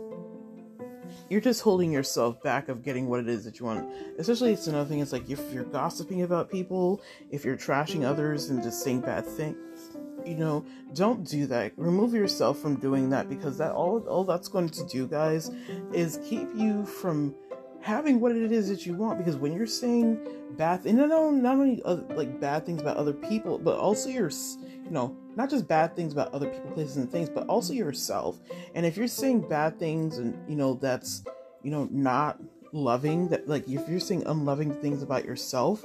you're 1.29 1.41
just 1.41 1.63
holding 1.63 1.91
yourself 1.91 2.43
back 2.43 2.69
of 2.69 2.83
getting 2.83 3.09
what 3.09 3.21
it 3.21 3.29
is 3.29 3.45
that 3.45 3.59
you 3.59 3.67
want. 3.67 3.91
Especially 4.19 4.53
it's 4.53 4.67
another 4.67 4.89
thing 4.89 5.01
it's 5.01 5.13
like 5.13 5.29
if 5.31 5.41
you're 5.53 5.65
gossiping 5.65 6.23
about 6.23 6.51
people 6.51 7.01
if 7.31 7.45
you're 7.45 7.57
trashing 7.57 8.05
others 8.05 8.51
and 8.51 8.63
just 8.63 8.83
saying 8.83 9.01
bad 9.01 9.25
things 9.27 9.92
you 10.27 10.37
know 10.37 10.65
don't 10.95 11.25
do 11.25 11.47
that. 11.47 11.73
Remove 11.77 12.15
yourself 12.15 12.59
from 12.59 12.77
doing 12.77 13.11
that 13.11 13.29
because 13.29 13.59
that 13.59 13.73
all 13.73 14.01
all 14.09 14.25
that's 14.25 14.49
going 14.49 14.69
to 14.71 14.87
do 14.87 15.07
guys 15.07 15.51
is 15.93 16.19
keep 16.25 16.49
you 16.55 16.85
from 16.85 17.35
having 17.81 18.21
what 18.21 18.33
it 18.33 18.53
is 18.53 18.69
that 18.69 18.87
you 18.87 18.95
want. 18.95 19.19
Because 19.19 19.37
when 19.37 19.53
you're 19.53 19.67
saying 19.67 20.21
bad 20.57 20.85
and 20.87 20.99
not 20.99 21.11
only, 21.11 21.41
not 21.41 21.57
only 21.57 21.83
other, 21.85 22.03
like 22.15 22.41
bad 22.41 22.65
things 22.65 22.81
about 22.81 22.97
other 22.97 23.13
people 23.13 23.59
but 23.59 23.79
also 23.79 24.09
your 24.09 24.31
you 24.31 24.91
know 24.91 25.17
not 25.35 25.49
just 25.49 25.67
bad 25.67 25.97
things 25.97 26.13
about 26.13 26.33
other 26.35 26.49
people 26.49 26.71
places 26.73 26.97
and 26.97 27.11
things 27.11 27.29
but 27.29 27.47
also 27.47 27.73
yourself. 27.73 28.39
And 28.75 28.87
if 28.87 28.97
you're 28.97 29.09
saying 29.09 29.49
bad 29.49 29.79
things 29.79 30.19
and 30.19 30.39
you 30.49 30.57
know 30.57 30.75
that's 30.75 31.25
you 31.63 31.71
know 31.71 31.89
not 31.91 32.39
loving 32.73 33.29
that 33.29 33.49
like 33.49 33.69
if 33.69 33.89
you're 33.89 34.01
saying 34.01 34.23
unloving 34.27 34.73
things 34.81 35.03
about 35.03 35.25
yourself 35.25 35.85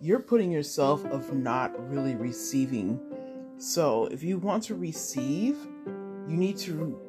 you're 0.00 0.20
putting 0.20 0.50
yourself 0.50 1.04
of 1.06 1.32
not 1.32 1.72
really 1.90 2.14
receiving 2.14 3.00
so 3.64 4.08
if 4.10 4.22
you 4.22 4.36
want 4.36 4.62
to 4.64 4.74
receive, 4.74 5.56
you 6.28 6.36
need 6.36 6.58
to 6.58 7.00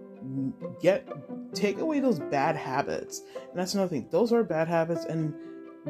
get 0.81 1.05
take 1.53 1.79
away 1.79 2.00
those 2.00 2.17
bad 2.17 2.55
habits. 2.55 3.24
And 3.35 3.59
that's 3.59 3.74
another 3.74 3.89
thing. 3.89 4.07
Those 4.09 4.31
are 4.31 4.41
bad 4.41 4.69
habits 4.69 5.03
and 5.03 5.33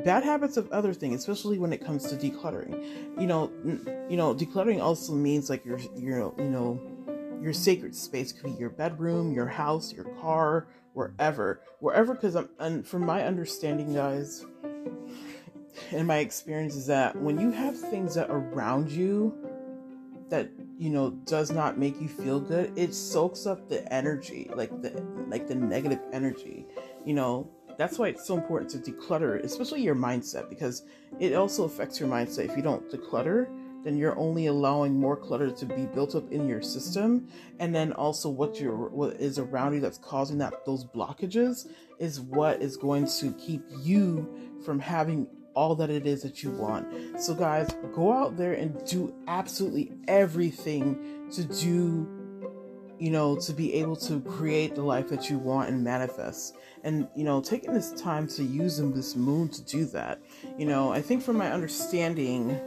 bad 0.03 0.23
habits 0.23 0.57
of 0.57 0.71
other 0.71 0.91
things, 0.91 1.19
especially 1.19 1.59
when 1.59 1.71
it 1.71 1.85
comes 1.85 2.07
to 2.07 2.15
decluttering. 2.15 2.83
You 3.21 3.27
know, 3.27 3.51
you 4.09 4.17
know, 4.17 4.33
decluttering 4.33 4.81
also 4.81 5.13
means 5.13 5.51
like 5.51 5.63
your 5.65 5.77
your 5.95 6.33
you 6.39 6.49
know, 6.49 6.81
your 7.43 7.53
sacred 7.53 7.95
space 7.95 8.31
could 8.31 8.45
be 8.45 8.59
your 8.59 8.71
bedroom, 8.71 9.33
your 9.33 9.47
house, 9.47 9.93
your 9.93 10.05
car, 10.19 10.67
wherever. 10.93 11.61
Wherever 11.79 12.15
cuz 12.15 12.35
I'm 12.35 12.49
and 12.57 12.87
from 12.87 13.05
my 13.05 13.23
understanding 13.23 13.93
guys 13.93 14.43
and 15.91 16.07
my 16.07 16.17
experience 16.17 16.75
is 16.75 16.87
that 16.87 17.15
when 17.15 17.39
you 17.39 17.51
have 17.51 17.77
things 17.77 18.15
that 18.15 18.31
around 18.31 18.89
you 18.89 19.44
you 20.77 20.89
know 20.89 21.11
does 21.25 21.51
not 21.51 21.77
make 21.77 21.99
you 22.01 22.07
feel 22.07 22.39
good 22.39 22.71
it 22.77 22.93
soaks 22.93 23.45
up 23.45 23.69
the 23.69 23.91
energy 23.93 24.49
like 24.55 24.69
the 24.81 24.91
like 25.29 25.47
the 25.47 25.55
negative 25.55 25.99
energy 26.11 26.65
you 27.05 27.13
know? 27.13 27.49
That's 27.77 27.99
why 27.99 28.07
it's 28.07 28.25
so 28.25 28.37
important 28.37 28.71
to 28.71 28.91
declutter 28.91 29.43
especially 29.43 29.81
your 29.81 29.95
mindset 29.95 30.49
because 30.49 30.83
it 31.19 31.33
also 31.33 31.65
affects 31.65 31.99
your 31.99 32.07
mindset. 32.07 32.49
If 32.49 32.55
you 32.55 32.63
don't 32.63 32.89
declutter 32.89 33.49
then 33.83 33.97
you're 33.97 34.17
only 34.17 34.47
allowing 34.47 34.97
more 34.97 35.17
clutter 35.17 35.51
to 35.51 35.65
be 35.65 35.85
built 35.85 36.15
up 36.15 36.31
in 36.31 36.47
your 36.47 36.61
system 36.61 37.27
and 37.59 37.75
then 37.75 37.91
also 37.93 38.29
what 38.29 38.59
you're 38.61 38.89
what 38.89 39.19
is 39.19 39.37
around 39.37 39.73
you 39.73 39.81
that's 39.81 39.97
causing 39.97 40.37
that 40.37 40.65
those 40.65 40.85
blockages 40.85 41.67
is 41.99 42.21
what 42.21 42.61
is 42.61 42.77
going 42.77 43.05
to 43.05 43.31
keep 43.33 43.61
you 43.81 44.27
from 44.63 44.79
having 44.79 45.27
all 45.55 45.75
that 45.75 45.89
it 45.89 46.05
is 46.05 46.21
that 46.23 46.43
you 46.43 46.51
want. 46.51 46.87
So, 47.19 47.33
guys, 47.33 47.69
go 47.93 48.11
out 48.11 48.37
there 48.37 48.53
and 48.53 48.85
do 48.85 49.13
absolutely 49.27 49.91
everything 50.07 51.27
to 51.31 51.43
do, 51.43 52.07
you 52.99 53.09
know, 53.09 53.35
to 53.37 53.53
be 53.53 53.73
able 53.75 53.95
to 53.97 54.21
create 54.21 54.75
the 54.75 54.83
life 54.83 55.09
that 55.09 55.29
you 55.29 55.37
want 55.37 55.69
and 55.69 55.83
manifest. 55.83 56.55
And, 56.83 57.07
you 57.15 57.23
know, 57.23 57.41
taking 57.41 57.73
this 57.73 57.91
time 57.93 58.27
to 58.29 58.43
use 58.43 58.77
this 58.77 59.15
moon 59.15 59.49
to 59.49 59.61
do 59.63 59.85
that. 59.85 60.21
You 60.57 60.65
know, 60.65 60.91
I 60.91 61.01
think 61.01 61.23
from 61.23 61.37
my 61.37 61.51
understanding, 61.51 62.59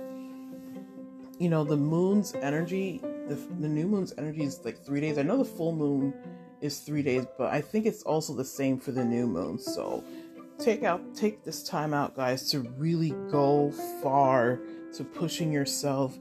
you 1.39 1.49
know, 1.49 1.63
the 1.63 1.77
moon's 1.77 2.35
energy, 2.35 3.01
the, 3.29 3.37
the 3.61 3.69
new 3.69 3.87
moon's 3.87 4.13
energy 4.19 4.43
is 4.43 4.61
like 4.65 4.85
three 4.85 5.01
days. 5.01 5.19
I 5.19 5.23
know 5.23 5.37
the 5.37 5.45
full 5.45 5.73
moon 5.73 6.15
is 6.61 6.81
three 6.81 7.03
days, 7.03 7.27
but 7.37 7.53
I 7.53 7.61
think 7.61 7.87
it's 7.87 8.03
also 8.03 8.35
the 8.35 8.45
same 8.45 8.79
for 8.79 8.91
the 8.91 9.05
new 9.05 9.27
moon. 9.27 9.59
So, 9.59 10.03
take 10.59 10.83
out 10.83 11.15
take 11.15 11.45
this 11.45 11.63
time 11.63 11.95
out 11.95 12.17
guys 12.17 12.51
to 12.51 12.61
really 12.77 13.11
go 13.31 13.71
far 14.03 14.61
to 14.93 15.05
pushing 15.05 15.53
yourself 15.53 16.19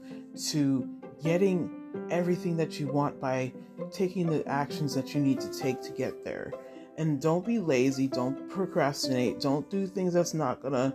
to 0.50 0.88
getting 1.22 1.70
everything 2.10 2.56
that 2.56 2.78
you 2.78 2.86
want 2.86 3.20
by 3.20 3.52
taking 3.90 4.26
the 4.26 4.46
actions 4.46 4.94
that 4.94 5.14
you 5.14 5.20
need 5.20 5.40
to 5.40 5.50
take 5.52 5.80
to 5.80 5.90
get 5.92 6.24
there. 6.24 6.52
And 6.96 7.20
don't 7.20 7.44
be 7.44 7.58
lazy 7.58 8.08
don't 8.08 8.48
procrastinate 8.48 9.40
don't 9.40 9.68
do 9.70 9.86
things 9.86 10.14
that's 10.14 10.34
not 10.34 10.62
gonna 10.62 10.94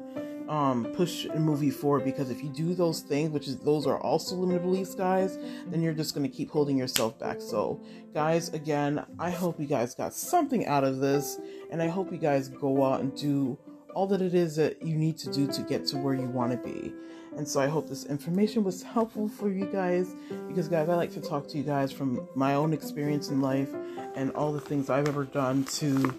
um, 0.49 0.85
push 0.95 1.25
a 1.25 1.39
movie 1.39 1.69
forward 1.69 2.03
because 2.03 2.29
if 2.29 2.43
you 2.43 2.49
do 2.49 2.73
those 2.73 3.01
things, 3.01 3.31
which 3.31 3.47
is 3.47 3.57
those 3.57 3.87
are 3.87 3.99
also 3.99 4.35
limited 4.35 4.61
beliefs, 4.61 4.95
guys, 4.95 5.37
then 5.67 5.81
you're 5.81 5.93
just 5.93 6.13
going 6.15 6.29
to 6.29 6.35
keep 6.35 6.49
holding 6.49 6.77
yourself 6.77 7.17
back. 7.19 7.41
So, 7.41 7.81
guys, 8.13 8.49
again, 8.53 9.05
I 9.19 9.29
hope 9.29 9.59
you 9.59 9.67
guys 9.67 9.95
got 9.95 10.13
something 10.13 10.65
out 10.65 10.83
of 10.83 10.99
this, 10.99 11.39
and 11.71 11.81
I 11.81 11.87
hope 11.87 12.11
you 12.11 12.17
guys 12.17 12.49
go 12.49 12.85
out 12.85 13.01
and 13.01 13.15
do 13.15 13.57
all 13.95 14.07
that 14.07 14.21
it 14.21 14.33
is 14.33 14.55
that 14.55 14.81
you 14.81 14.95
need 14.95 15.17
to 15.19 15.31
do 15.31 15.47
to 15.47 15.61
get 15.61 15.85
to 15.87 15.97
where 15.97 16.15
you 16.15 16.27
want 16.27 16.51
to 16.51 16.57
be. 16.57 16.93
And 17.37 17.47
so 17.47 17.59
I 17.59 17.67
hope 17.67 17.89
this 17.89 18.05
information 18.05 18.63
was 18.63 18.83
helpful 18.83 19.27
for 19.27 19.49
you 19.49 19.65
guys 19.65 20.13
because, 20.47 20.67
guys, 20.67 20.89
I 20.89 20.95
like 20.95 21.11
to 21.13 21.21
talk 21.21 21.47
to 21.49 21.57
you 21.57 21.63
guys 21.63 21.91
from 21.91 22.27
my 22.35 22.53
own 22.53 22.73
experience 22.73 23.29
in 23.29 23.41
life 23.41 23.69
and 24.15 24.31
all 24.31 24.51
the 24.51 24.59
things 24.59 24.89
I've 24.89 25.07
ever 25.07 25.23
done 25.23 25.63
to 25.65 26.13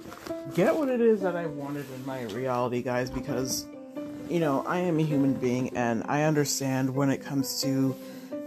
get 0.54 0.74
what 0.74 0.88
it 0.88 1.00
is 1.00 1.20
that 1.20 1.36
I 1.36 1.46
wanted 1.46 1.86
in 1.94 2.04
my 2.04 2.22
reality, 2.24 2.82
guys, 2.82 3.10
because 3.10 3.66
you 4.28 4.40
know, 4.40 4.64
I 4.66 4.78
am 4.78 4.98
a 4.98 5.02
human 5.02 5.34
being 5.34 5.76
and 5.76 6.02
I 6.06 6.22
understand 6.22 6.94
when 6.94 7.10
it 7.10 7.18
comes 7.18 7.60
to, 7.62 7.94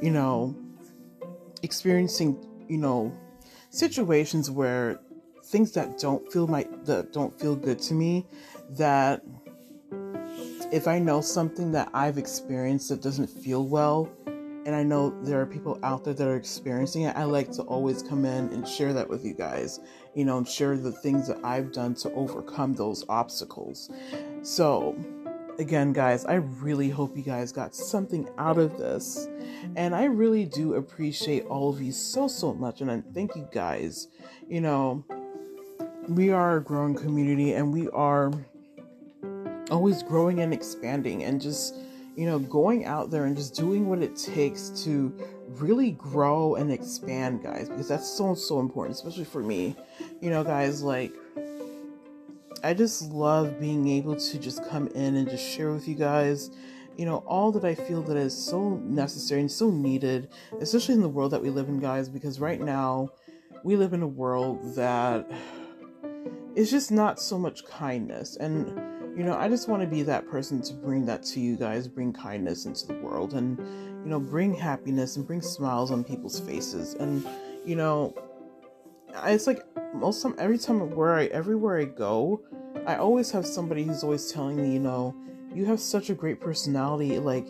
you 0.01 0.11
know, 0.11 0.55
experiencing, 1.63 2.37
you 2.67 2.77
know, 2.77 3.15
situations 3.69 4.49
where 4.49 4.99
things 5.43 5.71
that 5.73 5.97
don't 5.97 6.31
feel 6.31 6.47
my 6.47 6.67
that 6.83 7.13
don't 7.13 7.37
feel 7.39 7.55
good 7.55 7.79
to 7.79 7.93
me 7.93 8.25
that 8.71 9.21
if 10.71 10.87
I 10.87 10.99
know 10.99 11.21
something 11.21 11.71
that 11.71 11.89
I've 11.93 12.17
experienced 12.17 12.89
that 12.89 13.01
doesn't 13.01 13.27
feel 13.27 13.65
well 13.65 14.09
and 14.67 14.75
I 14.75 14.83
know 14.83 15.17
there 15.23 15.39
are 15.39 15.45
people 15.45 15.79
out 15.81 16.03
there 16.03 16.13
that 16.13 16.27
are 16.27 16.35
experiencing 16.35 17.03
it, 17.03 17.15
I 17.15 17.23
like 17.23 17.51
to 17.53 17.61
always 17.61 18.03
come 18.03 18.25
in 18.25 18.49
and 18.49 18.67
share 18.67 18.91
that 18.91 19.07
with 19.07 19.23
you 19.23 19.33
guys, 19.33 19.79
you 20.13 20.25
know, 20.25 20.39
and 20.39 20.45
share 20.45 20.75
the 20.75 20.91
things 20.91 21.29
that 21.29 21.39
I've 21.41 21.71
done 21.71 21.95
to 21.95 22.11
overcome 22.11 22.73
those 22.73 23.05
obstacles. 23.07 23.89
So, 24.41 24.97
again, 25.59 25.93
guys, 25.93 26.25
I 26.25 26.35
really 26.35 26.89
hope 26.89 27.17
you 27.17 27.23
guys 27.23 27.51
got 27.51 27.75
something 27.75 28.29
out 28.37 28.57
of 28.57 28.77
this. 28.77 29.27
And 29.75 29.95
I 29.95 30.05
really 30.05 30.45
do 30.45 30.75
appreciate 30.75 31.45
all 31.45 31.69
of 31.69 31.81
you 31.81 31.91
so, 31.91 32.27
so 32.27 32.53
much. 32.53 32.81
And 32.81 32.91
I 32.91 33.01
thank 33.13 33.35
you 33.35 33.47
guys. 33.51 34.07
You 34.47 34.61
know, 34.61 35.03
we 36.07 36.31
are 36.31 36.57
a 36.57 36.63
growing 36.63 36.95
community 36.95 37.53
and 37.53 37.73
we 37.73 37.89
are 37.89 38.31
always 39.69 40.03
growing 40.03 40.39
and 40.39 40.53
expanding 40.53 41.23
and 41.23 41.41
just, 41.41 41.75
you 42.15 42.25
know, 42.25 42.39
going 42.39 42.85
out 42.85 43.11
there 43.11 43.25
and 43.25 43.35
just 43.35 43.55
doing 43.55 43.89
what 43.89 44.01
it 44.01 44.15
takes 44.15 44.69
to 44.83 45.13
really 45.49 45.91
grow 45.91 46.55
and 46.55 46.71
expand, 46.71 47.43
guys, 47.43 47.69
because 47.69 47.87
that's 47.87 48.07
so, 48.07 48.33
so 48.35 48.59
important, 48.59 48.95
especially 48.95 49.25
for 49.25 49.41
me. 49.41 49.75
You 50.21 50.29
know, 50.29 50.43
guys, 50.43 50.81
like, 50.81 51.13
I 52.63 52.73
just 52.73 53.03
love 53.11 53.59
being 53.59 53.87
able 53.89 54.15
to 54.15 54.39
just 54.39 54.67
come 54.69 54.87
in 54.89 55.15
and 55.15 55.29
just 55.29 55.43
share 55.43 55.71
with 55.71 55.87
you 55.87 55.95
guys, 55.95 56.49
you 56.97 57.05
know, 57.05 57.17
all 57.27 57.51
that 57.51 57.63
I 57.63 57.75
feel 57.75 58.01
that 58.03 58.17
is 58.17 58.35
so 58.35 58.77
necessary 58.77 59.41
and 59.41 59.51
so 59.51 59.69
needed, 59.69 60.29
especially 60.59 60.95
in 60.95 61.01
the 61.01 61.09
world 61.09 61.31
that 61.31 61.41
we 61.41 61.49
live 61.49 61.69
in, 61.69 61.79
guys, 61.79 62.09
because 62.09 62.39
right 62.39 62.59
now 62.59 63.09
we 63.63 63.75
live 63.75 63.93
in 63.93 64.01
a 64.01 64.07
world 64.07 64.75
that 64.75 65.29
is 66.55 66.71
just 66.71 66.91
not 66.91 67.19
so 67.19 67.37
much 67.37 67.65
kindness. 67.65 68.35
And, 68.37 68.67
you 69.17 69.23
know, 69.23 69.35
I 69.35 69.47
just 69.47 69.67
want 69.67 69.83
to 69.83 69.87
be 69.87 70.01
that 70.03 70.27
person 70.27 70.61
to 70.63 70.73
bring 70.73 71.05
that 71.05 71.23
to 71.23 71.39
you 71.39 71.55
guys, 71.55 71.87
bring 71.87 72.13
kindness 72.13 72.65
into 72.65 72.87
the 72.87 72.95
world 72.95 73.33
and, 73.33 73.57
you 74.03 74.09
know, 74.09 74.19
bring 74.19 74.55
happiness 74.55 75.17
and 75.17 75.27
bring 75.27 75.41
smiles 75.41 75.91
on 75.91 76.03
people's 76.03 76.39
faces. 76.39 76.95
And, 76.95 77.27
you 77.65 77.75
know, 77.75 78.15
it's 79.25 79.47
like 79.47 79.63
most 79.93 80.21
time 80.21 80.35
every 80.37 80.57
time 80.57 80.79
where 80.95 81.15
I 81.15 81.25
everywhere 81.25 81.79
I 81.79 81.85
go, 81.85 82.41
I 82.85 82.95
always 82.97 83.31
have 83.31 83.45
somebody 83.45 83.83
who's 83.83 84.03
always 84.03 84.31
telling 84.31 84.57
me, 84.57 84.73
you 84.73 84.79
know, 84.79 85.15
you 85.53 85.65
have 85.65 85.79
such 85.79 86.09
a 86.09 86.13
great 86.13 86.39
personality, 86.39 87.19
like 87.19 87.47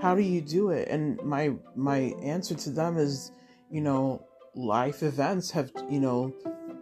how 0.00 0.14
do 0.14 0.22
you 0.22 0.40
do 0.40 0.70
it? 0.70 0.88
And 0.88 1.22
my 1.22 1.52
my 1.76 2.14
answer 2.22 2.54
to 2.54 2.70
them 2.70 2.96
is, 2.96 3.32
you 3.70 3.80
know, 3.80 4.26
life 4.54 5.02
events 5.02 5.50
have, 5.50 5.70
you 5.88 6.00
know, 6.00 6.32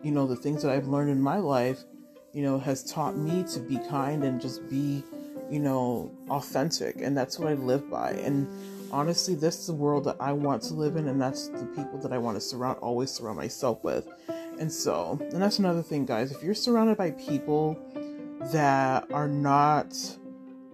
you 0.03 0.13
know, 0.13 0.27
the 0.27 0.37
things 0.37 0.63
that 0.63 0.73
I've 0.73 0.87
learned 0.87 1.11
in 1.11 1.21
my 1.21 1.39
life, 1.39 1.81
you 2.33 2.43
know, 2.43 2.59
has 2.59 2.85
taught 2.85 3.17
me 3.17 3.45
to 3.53 3.61
be 3.61 3.79
kind 3.89 4.25
and 4.25 4.41
just 4.41 4.69
be, 4.69 5.03
you 5.51 5.59
know, 5.59 6.13
authentic. 6.31 7.01
And 7.01 7.17
that's 7.17 7.39
what 7.39 7.49
I 7.49 7.55
live 7.55 7.91
by. 7.91 8.13
And 8.13 8.47
honestly, 8.93 9.35
this 9.35 9.59
is 9.59 9.67
the 9.67 9.75
world 9.75 10.05
that 10.05 10.17
I 10.21 10.33
want 10.33 10.63
to 10.65 10.75
live 10.75 10.97
in, 10.97 11.09
and 11.09 11.21
that's 11.21 11.49
the 11.49 11.67
people 11.77 11.99
that 11.99 12.13
I 12.13 12.19
want 12.19 12.37
to 12.37 12.41
surround, 12.41 12.79
always 12.79 13.11
surround 13.11 13.37
myself 13.37 13.83
with. 13.83 14.09
And 14.59 14.73
so, 14.73 15.19
and 15.21 15.41
that's 15.41 15.59
another 15.59 15.83
thing, 15.83 16.05
guys. 16.05 16.33
If 16.33 16.43
you're 16.43 16.55
surrounded 16.55 16.97
by 16.97 17.13
people 17.13 17.79
that 18.53 19.07
are 19.13 19.29
not 19.29 19.95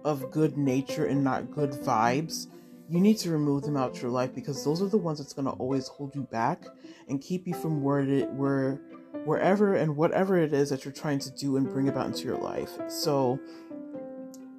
of 0.03 0.31
good 0.31 0.57
nature 0.57 1.05
and 1.05 1.23
not 1.23 1.51
good 1.51 1.71
vibes, 1.71 2.47
you 2.89 2.99
need 2.99 3.17
to 3.17 3.31
remove 3.31 3.63
them 3.63 3.77
out 3.77 3.95
of 3.95 4.01
your 4.01 4.11
life 4.11 4.33
because 4.33 4.63
those 4.63 4.81
are 4.81 4.87
the 4.87 4.97
ones 4.97 5.17
that's 5.17 5.33
going 5.33 5.45
to 5.45 5.51
always 5.53 5.87
hold 5.87 6.15
you 6.15 6.21
back 6.23 6.65
and 7.07 7.21
keep 7.21 7.47
you 7.47 7.53
from 7.53 7.81
where 7.81 8.01
it 8.01 8.29
where 8.31 8.79
wherever 9.23 9.75
and 9.75 9.95
whatever 9.95 10.37
it 10.37 10.53
is 10.53 10.69
that 10.69 10.85
you're 10.85 10.93
trying 10.93 11.17
to 11.17 11.31
do 11.31 11.57
and 11.57 11.69
bring 11.69 11.89
about 11.89 12.05
into 12.07 12.23
your 12.23 12.37
life. 12.37 12.71
So, 12.87 13.39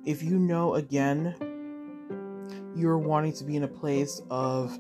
if 0.05 0.23
you 0.23 0.39
know 0.39 0.75
again 0.75 1.35
you're 2.75 2.99
wanting 2.99 3.33
to 3.33 3.45
be 3.45 3.57
in 3.57 3.63
a 3.63 3.69
place 3.69 4.21
of 4.31 4.77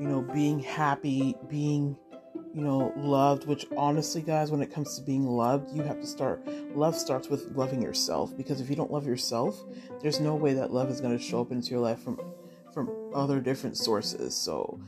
you 0.00 0.08
know 0.08 0.22
being 0.32 0.60
happy, 0.60 1.34
being 1.48 1.96
you 2.54 2.62
know, 2.62 2.92
loved, 2.96 3.46
which 3.46 3.66
honestly, 3.76 4.22
guys, 4.22 4.50
when 4.50 4.62
it 4.62 4.72
comes 4.72 4.96
to 4.96 5.02
being 5.02 5.26
loved, 5.26 5.70
you 5.76 5.82
have 5.82 6.00
to 6.00 6.06
start. 6.06 6.46
Love 6.74 6.96
starts 6.96 7.28
with 7.28 7.52
loving 7.54 7.82
yourself 7.82 8.36
because 8.36 8.60
if 8.60 8.70
you 8.70 8.76
don't 8.76 8.90
love 8.90 9.06
yourself, 9.06 9.62
there's 10.00 10.20
no 10.20 10.34
way 10.34 10.54
that 10.54 10.72
love 10.72 10.90
is 10.90 11.00
going 11.00 11.16
to 11.16 11.22
show 11.22 11.40
up 11.40 11.52
into 11.52 11.70
your 11.70 11.80
life 11.80 12.00
from 12.02 12.20
from 12.72 12.90
other 13.14 13.40
different 13.40 13.76
sources. 13.76 14.36
So, 14.36 14.80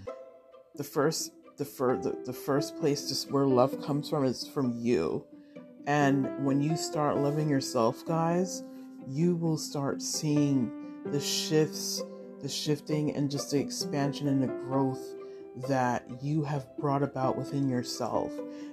the 0.76 0.84
first, 0.84 1.32
the 1.56 1.64
first, 1.64 2.02
the, 2.02 2.16
the 2.24 2.32
first 2.32 2.76
place 2.78 3.08
just 3.08 3.30
where 3.30 3.46
love 3.46 3.82
comes 3.84 4.08
from 4.08 4.24
is 4.24 4.46
from 4.46 4.78
you, 4.78 5.24
and 5.86 6.44
when 6.44 6.60
you 6.60 6.76
start 6.76 7.16
loving 7.16 7.48
yourself, 7.48 8.04
guys, 8.06 8.62
you 9.08 9.34
will 9.34 9.58
start 9.58 10.02
seeing 10.02 10.70
the 11.06 11.20
shifts, 11.20 12.02
the 12.40 12.48
shifting, 12.48 13.14
and 13.14 13.30
just 13.30 13.50
the 13.50 13.58
expansion 13.58 14.28
and 14.28 14.42
the 14.42 14.46
growth 14.46 15.14
that 15.68 16.04
you 16.22 16.42
have 16.44 16.66
brought 16.78 17.02
about 17.02 17.36
within 17.36 17.68
yourself. 17.68 18.32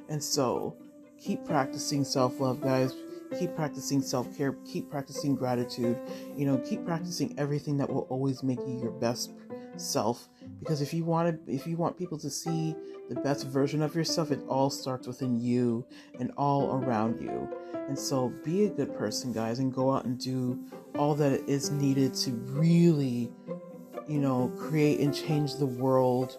And 0.10 0.24
so, 0.24 0.76
keep 1.20 1.46
practicing 1.46 2.04
self 2.04 2.40
love, 2.40 2.62
guys. 2.62 2.94
Keep 3.38 3.56
practicing 3.56 4.02
self 4.02 4.36
care. 4.38 4.54
Keep 4.66 4.90
practicing 4.90 5.36
gratitude. 5.36 5.98
You 6.36 6.46
know, 6.46 6.58
keep 6.58 6.86
practicing 6.86 7.38
everything 7.38 7.78
that 7.78 7.90
will 7.90 8.08
always 8.10 8.44
make 8.44 8.60
you 8.60 8.80
your 8.82 8.92
best 8.92 9.34
self. 9.76 10.30
Because 10.60 10.82
if 10.82 10.94
you 10.94 11.04
want 11.04 11.46
to, 11.46 11.54
if 11.54 11.68
you 11.68 11.78
want 11.78 11.98
people 11.98 12.18
to 12.20 12.30
see 12.30 12.76
the 13.10 13.16
best 13.16 13.48
version 13.48 13.82
of 13.82 13.96
yourself, 13.96 14.32
it 14.32 14.40
all 14.48 14.70
starts 14.70 15.08
within 15.08 15.40
you 15.40 15.86
and 16.20 16.32
all 16.38 16.76
around 16.76 17.22
you. 17.22 17.50
And 17.88 17.98
so, 17.98 18.30
be 18.44 18.66
a 18.66 18.70
good 18.70 18.98
person, 18.98 19.32
guys, 19.32 19.60
and 19.60 19.74
go 19.74 19.94
out 19.94 20.06
and 20.06 20.18
do 20.18 20.60
all 20.98 21.16
that 21.16 21.48
is 21.48 21.70
needed 21.70 22.14
to 22.16 22.32
really, 22.32 23.32
you 24.08 24.20
know, 24.20 24.52
create 24.58 25.00
and 25.00 25.14
change 25.14 25.56
the 25.56 25.66
world 25.66 26.38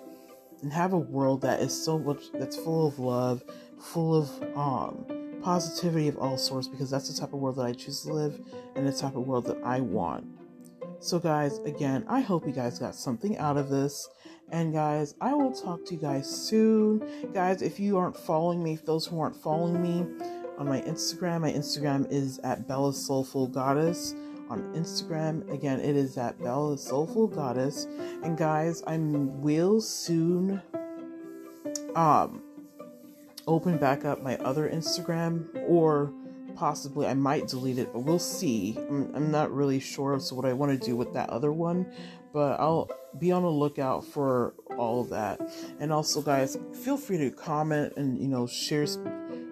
and 0.62 0.72
have 0.72 0.92
a 0.92 0.98
world 0.98 1.42
that 1.42 1.60
is 1.60 1.72
so 1.84 1.98
much 1.98 2.32
that's 2.32 2.56
full 2.56 2.88
of 2.88 2.98
love, 2.98 3.42
full 3.78 4.14
of 4.16 4.56
um 4.56 5.04
positivity 5.42 6.08
of 6.08 6.18
all 6.18 6.36
sorts 6.36 6.66
because 6.66 6.90
that's 6.90 7.08
the 7.08 7.18
type 7.18 7.32
of 7.32 7.38
world 7.38 7.56
that 7.56 7.66
I 7.66 7.72
choose 7.72 8.02
to 8.02 8.12
live 8.12 8.40
and 8.74 8.86
the 8.86 8.92
type 8.92 9.16
of 9.16 9.26
world 9.26 9.46
that 9.46 9.58
I 9.64 9.80
want. 9.80 10.26
So 11.00 11.18
guys, 11.18 11.58
again, 11.58 12.04
I 12.08 12.20
hope 12.20 12.46
you 12.46 12.52
guys 12.52 12.78
got 12.78 12.94
something 12.94 13.38
out 13.38 13.56
of 13.56 13.68
this. 13.68 14.08
And 14.50 14.72
guys, 14.72 15.14
I 15.20 15.34
will 15.34 15.52
talk 15.52 15.84
to 15.86 15.94
you 15.94 16.00
guys 16.00 16.28
soon. 16.28 17.02
Guys, 17.34 17.62
if 17.62 17.78
you 17.78 17.98
aren't 17.98 18.16
following 18.16 18.62
me, 18.62 18.72
if 18.74 18.84
those 18.84 19.06
who 19.06 19.20
aren't 19.20 19.36
following 19.36 19.80
me 19.80 20.06
on 20.56 20.66
my 20.66 20.80
Instagram, 20.82 21.42
my 21.42 21.52
Instagram 21.52 22.10
is 22.10 22.38
at 22.40 22.66
Bella 22.66 22.92
Soulful 22.92 23.46
Goddess 23.46 24.14
on 24.50 24.62
Instagram. 24.74 25.50
Again, 25.52 25.80
it 25.80 25.96
is 25.96 26.16
at 26.16 26.40
Bella 26.42 26.72
the 26.72 26.78
Soulful 26.78 27.26
Goddess. 27.26 27.86
And 28.22 28.36
guys, 28.36 28.82
I 28.86 28.96
will 28.98 29.80
soon 29.80 30.62
um 31.94 32.42
open 33.46 33.78
back 33.78 34.04
up 34.04 34.22
my 34.22 34.36
other 34.38 34.68
Instagram 34.68 35.48
or 35.66 36.12
possibly 36.54 37.06
I 37.06 37.14
might 37.14 37.48
delete 37.48 37.78
it, 37.78 37.92
but 37.92 38.00
we'll 38.00 38.18
see. 38.18 38.76
I'm, 38.76 39.14
I'm 39.14 39.30
not 39.30 39.52
really 39.52 39.80
sure 39.80 40.18
to 40.18 40.34
what 40.34 40.44
I 40.44 40.52
want 40.52 40.78
to 40.78 40.86
do 40.86 40.96
with 40.96 41.14
that 41.14 41.30
other 41.30 41.52
one, 41.52 41.86
but 42.32 42.58
I'll 42.60 42.90
be 43.18 43.32
on 43.32 43.42
the 43.42 43.50
lookout 43.50 44.04
for 44.04 44.54
all 44.76 45.00
of 45.00 45.08
that. 45.10 45.40
And 45.80 45.92
also, 45.92 46.20
guys, 46.20 46.58
feel 46.72 46.96
free 46.96 47.18
to 47.18 47.30
comment 47.30 47.94
and 47.96 48.18
you 48.18 48.28
know 48.28 48.46
share 48.46 48.86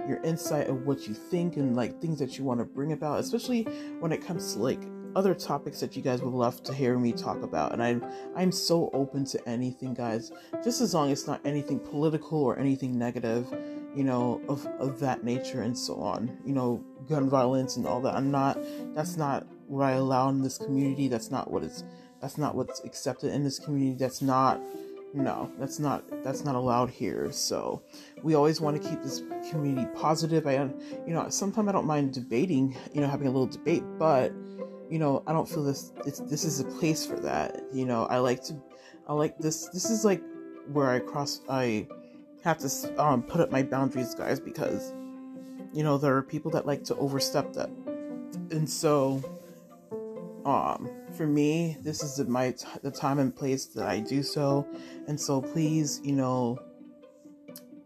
your 0.08 0.22
insight 0.22 0.68
of 0.68 0.86
what 0.86 1.06
you 1.06 1.14
think 1.14 1.56
and 1.56 1.76
like 1.76 2.00
things 2.00 2.18
that 2.18 2.38
you 2.38 2.44
want 2.44 2.60
to 2.60 2.64
bring 2.64 2.92
about, 2.92 3.20
especially 3.20 3.62
when 4.00 4.12
it 4.12 4.24
comes 4.24 4.54
to 4.54 4.60
like 4.60 4.80
other 5.16 5.34
topics 5.34 5.80
that 5.80 5.96
you 5.96 6.02
guys 6.02 6.20
would 6.20 6.34
love 6.34 6.62
to 6.62 6.74
hear 6.74 6.98
me 6.98 7.10
talk 7.10 7.42
about. 7.42 7.72
And 7.72 7.82
I'm 7.82 8.04
I'm 8.36 8.52
so 8.52 8.90
open 8.92 9.24
to 9.26 9.48
anything, 9.48 9.94
guys, 9.94 10.30
just 10.62 10.80
as 10.80 10.94
long 10.94 11.10
as 11.10 11.20
it's 11.20 11.26
not 11.26 11.40
anything 11.44 11.80
political 11.80 12.38
or 12.42 12.58
anything 12.58 12.98
negative, 12.98 13.48
you 13.94 14.04
know, 14.04 14.42
of, 14.48 14.66
of 14.78 15.00
that 15.00 15.24
nature 15.24 15.62
and 15.62 15.76
so 15.76 15.94
on. 15.96 16.36
You 16.44 16.52
know, 16.52 16.84
gun 17.08 17.30
violence 17.30 17.76
and 17.76 17.86
all 17.86 18.00
that. 18.02 18.14
I'm 18.14 18.30
not 18.30 18.58
that's 18.94 19.16
not 19.16 19.46
what 19.66 19.84
I 19.84 19.92
allow 19.92 20.28
in 20.28 20.42
this 20.42 20.58
community. 20.58 21.08
That's 21.08 21.30
not 21.30 21.50
what 21.50 21.64
is 21.64 21.82
that's 22.20 22.36
not 22.36 22.54
what's 22.54 22.84
accepted 22.84 23.32
in 23.32 23.42
this 23.42 23.58
community. 23.58 23.96
That's 23.96 24.20
not 24.20 24.60
no 25.14 25.50
that's 25.58 25.78
not 25.78 26.04
that's 26.22 26.44
not 26.44 26.54
allowed 26.54 26.90
here 26.90 27.30
so 27.32 27.82
we 28.22 28.34
always 28.34 28.60
want 28.60 28.80
to 28.80 28.88
keep 28.88 29.02
this 29.02 29.22
community 29.50 29.88
positive. 29.94 30.46
I 30.46 30.54
you 31.06 31.14
know 31.14 31.28
sometimes 31.28 31.68
i 31.68 31.72
don't 31.72 31.86
mind 31.86 32.12
debating 32.12 32.76
you 32.92 33.00
know 33.00 33.08
having 33.08 33.26
a 33.26 33.30
little 33.30 33.46
debate 33.46 33.84
but 33.98 34.32
you 34.90 34.98
know 34.98 35.22
i 35.26 35.32
don't 35.32 35.48
feel 35.48 35.64
this 35.64 35.92
this 36.04 36.44
is 36.44 36.60
a 36.60 36.64
place 36.64 37.06
for 37.06 37.18
that 37.20 37.62
you 37.72 37.86
know. 37.86 38.06
I 38.06 38.18
like 38.18 38.42
to 38.44 38.56
i 39.08 39.12
like 39.12 39.38
this 39.38 39.68
this 39.68 39.90
is 39.90 40.04
like 40.04 40.22
where 40.72 40.90
i 40.90 40.98
cross 40.98 41.40
i 41.48 41.86
have 42.42 42.58
to 42.58 43.02
um, 43.02 43.22
put 43.22 43.40
up 43.40 43.50
my 43.50 43.62
boundaries 43.62 44.14
guys 44.14 44.38
because 44.38 44.94
you 45.72 45.82
know 45.82 45.98
there 45.98 46.16
are 46.16 46.22
people 46.22 46.50
that 46.52 46.64
like 46.66 46.84
to 46.84 46.96
overstep 46.96 47.52
that. 47.52 47.68
And 48.50 48.68
so 48.68 49.22
um 50.44 50.88
for 51.16 51.26
me 51.26 51.76
this 51.82 52.02
is 52.02 52.16
the, 52.16 52.24
my 52.26 52.54
the 52.82 52.90
time 52.90 53.18
and 53.18 53.34
place 53.34 53.66
that 53.66 53.86
i 53.86 53.98
do 53.98 54.22
so. 54.22 54.66
And 55.08 55.18
so 55.20 55.40
please 55.40 56.00
you 56.04 56.12
know 56.12 56.58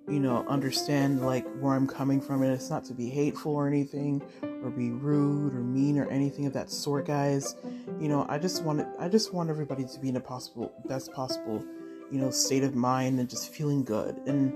you 0.08 0.18
know 0.18 0.44
understand 0.48 1.24
like 1.24 1.46
where 1.60 1.74
i'm 1.74 1.86
coming 1.86 2.20
from. 2.20 2.42
And 2.42 2.52
it's 2.52 2.70
not 2.70 2.84
to 2.86 2.94
be 2.94 3.08
hateful 3.08 3.54
or 3.54 3.68
anything 3.68 4.22
or 4.42 4.70
be 4.70 4.90
rude 4.90 5.54
or 5.54 5.60
mean 5.60 5.98
or 5.98 6.08
anything 6.08 6.46
of 6.46 6.52
that 6.54 6.70
sort 6.70 7.06
guys. 7.06 7.54
You 8.00 8.08
know 8.08 8.26
i 8.28 8.38
just 8.38 8.64
want 8.64 8.86
i 8.98 9.08
just 9.08 9.32
want 9.32 9.48
everybody 9.48 9.84
to 9.84 10.00
be 10.00 10.08
in 10.08 10.16
a 10.16 10.20
possible 10.20 10.72
best 10.86 11.12
possible 11.12 11.64
you 12.10 12.18
know 12.18 12.30
state 12.30 12.64
of 12.64 12.74
mind 12.74 13.20
and 13.20 13.30
just 13.30 13.54
feeling 13.54 13.84
good. 13.84 14.16
And 14.26 14.52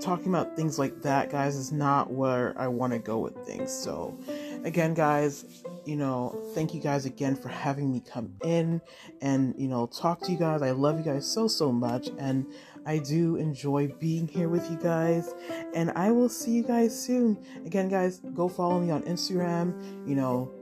talking 0.00 0.28
about 0.28 0.56
things 0.56 0.78
like 0.78 1.00
that 1.02 1.30
guys 1.30 1.56
is 1.56 1.72
not 1.72 2.12
where 2.12 2.54
i 2.58 2.66
want 2.66 2.92
to 2.92 2.98
go 2.98 3.18
with 3.18 3.36
things. 3.46 3.72
So 3.72 4.18
again 4.64 4.94
guys 4.94 5.64
you 5.86 5.96
know 5.96 6.50
thank 6.54 6.74
you 6.74 6.80
guys 6.80 7.06
again 7.06 7.36
for 7.36 7.48
having 7.48 7.92
me 7.92 8.00
come 8.00 8.32
in 8.44 8.80
and 9.22 9.54
you 9.56 9.68
know 9.68 9.86
talk 9.86 10.20
to 10.20 10.32
you 10.32 10.38
guys 10.38 10.62
i 10.62 10.70
love 10.70 10.98
you 10.98 11.04
guys 11.04 11.26
so 11.26 11.46
so 11.48 11.70
much 11.72 12.08
and 12.18 12.46
I 12.86 12.98
do 12.98 13.34
enjoy 13.34 13.88
being 13.98 14.28
here 14.28 14.48
with 14.48 14.70
you 14.70 14.76
guys, 14.76 15.34
and 15.74 15.90
I 15.96 16.12
will 16.12 16.28
see 16.28 16.52
you 16.52 16.62
guys 16.62 16.96
soon. 16.96 17.36
Again, 17.66 17.88
guys, 17.88 18.20
go 18.32 18.48
follow 18.48 18.78
me 18.78 18.92
on 18.92 19.02
Instagram. 19.02 19.74
You 20.08 20.14
know, 20.14 20.52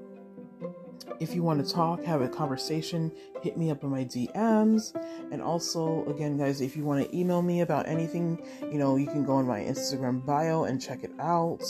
if 1.21 1.35
you 1.35 1.43
want 1.43 1.65
to 1.65 1.73
talk, 1.73 2.03
have 2.05 2.21
a 2.21 2.29
conversation, 2.29 3.13
hit 3.43 3.57
me 3.57 3.71
up 3.71 3.83
in 3.83 3.91
my 3.91 4.05
DMs. 4.05 4.95
And 5.31 5.41
also, 5.41 6.05
again, 6.07 6.37
guys, 6.37 6.61
if 6.61 6.77
you 6.77 6.85
want 6.85 7.05
to 7.05 7.17
email 7.17 7.43
me 7.43 7.61
about 7.61 7.87
anything, 7.87 8.45
you 8.63 8.79
know, 8.79 8.97
you 8.97 9.07
can 9.07 9.25
go 9.25 9.35
on 9.35 9.47
my 9.47 9.61
Instagram 9.61 10.25
bio 10.25 10.65
and 10.65 10.81
check 10.81 11.05
it 11.05 11.13
out. 11.21 11.63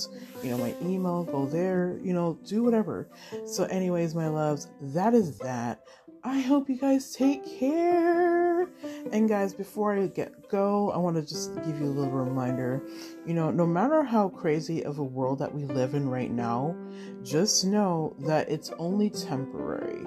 You 0.42 0.50
know, 0.50 0.58
my 0.58 0.74
email, 0.82 1.24
go 1.24 1.46
there, 1.46 1.98
you 2.02 2.12
know, 2.12 2.38
do 2.44 2.62
whatever. 2.62 3.08
So, 3.46 3.64
anyways, 3.64 4.14
my 4.14 4.28
loves, 4.28 4.68
that 4.80 5.14
is 5.14 5.38
that. 5.38 5.80
I 6.26 6.40
hope 6.40 6.70
you 6.70 6.76
guys 6.76 7.14
take 7.14 7.44
care. 7.58 8.66
And 9.12 9.28
guys, 9.28 9.52
before 9.52 9.94
I 9.94 10.06
get 10.06 10.48
go, 10.48 10.90
I 10.90 10.96
want 10.96 11.16
to 11.16 11.22
just 11.22 11.54
give 11.66 11.78
you 11.78 11.84
a 11.84 11.92
little 11.92 12.10
reminder. 12.10 12.82
You 13.26 13.34
know, 13.34 13.50
no 13.50 13.66
matter 13.66 14.02
how 14.02 14.30
crazy 14.30 14.82
of 14.84 14.98
a 14.98 15.04
world 15.04 15.38
that 15.40 15.54
we 15.54 15.64
live 15.66 15.92
in 15.92 16.08
right 16.08 16.30
now, 16.30 16.74
just 17.22 17.66
know 17.66 18.16
that 18.20 18.48
it's 18.48 18.70
only 18.78 19.10
temporary. 19.10 20.06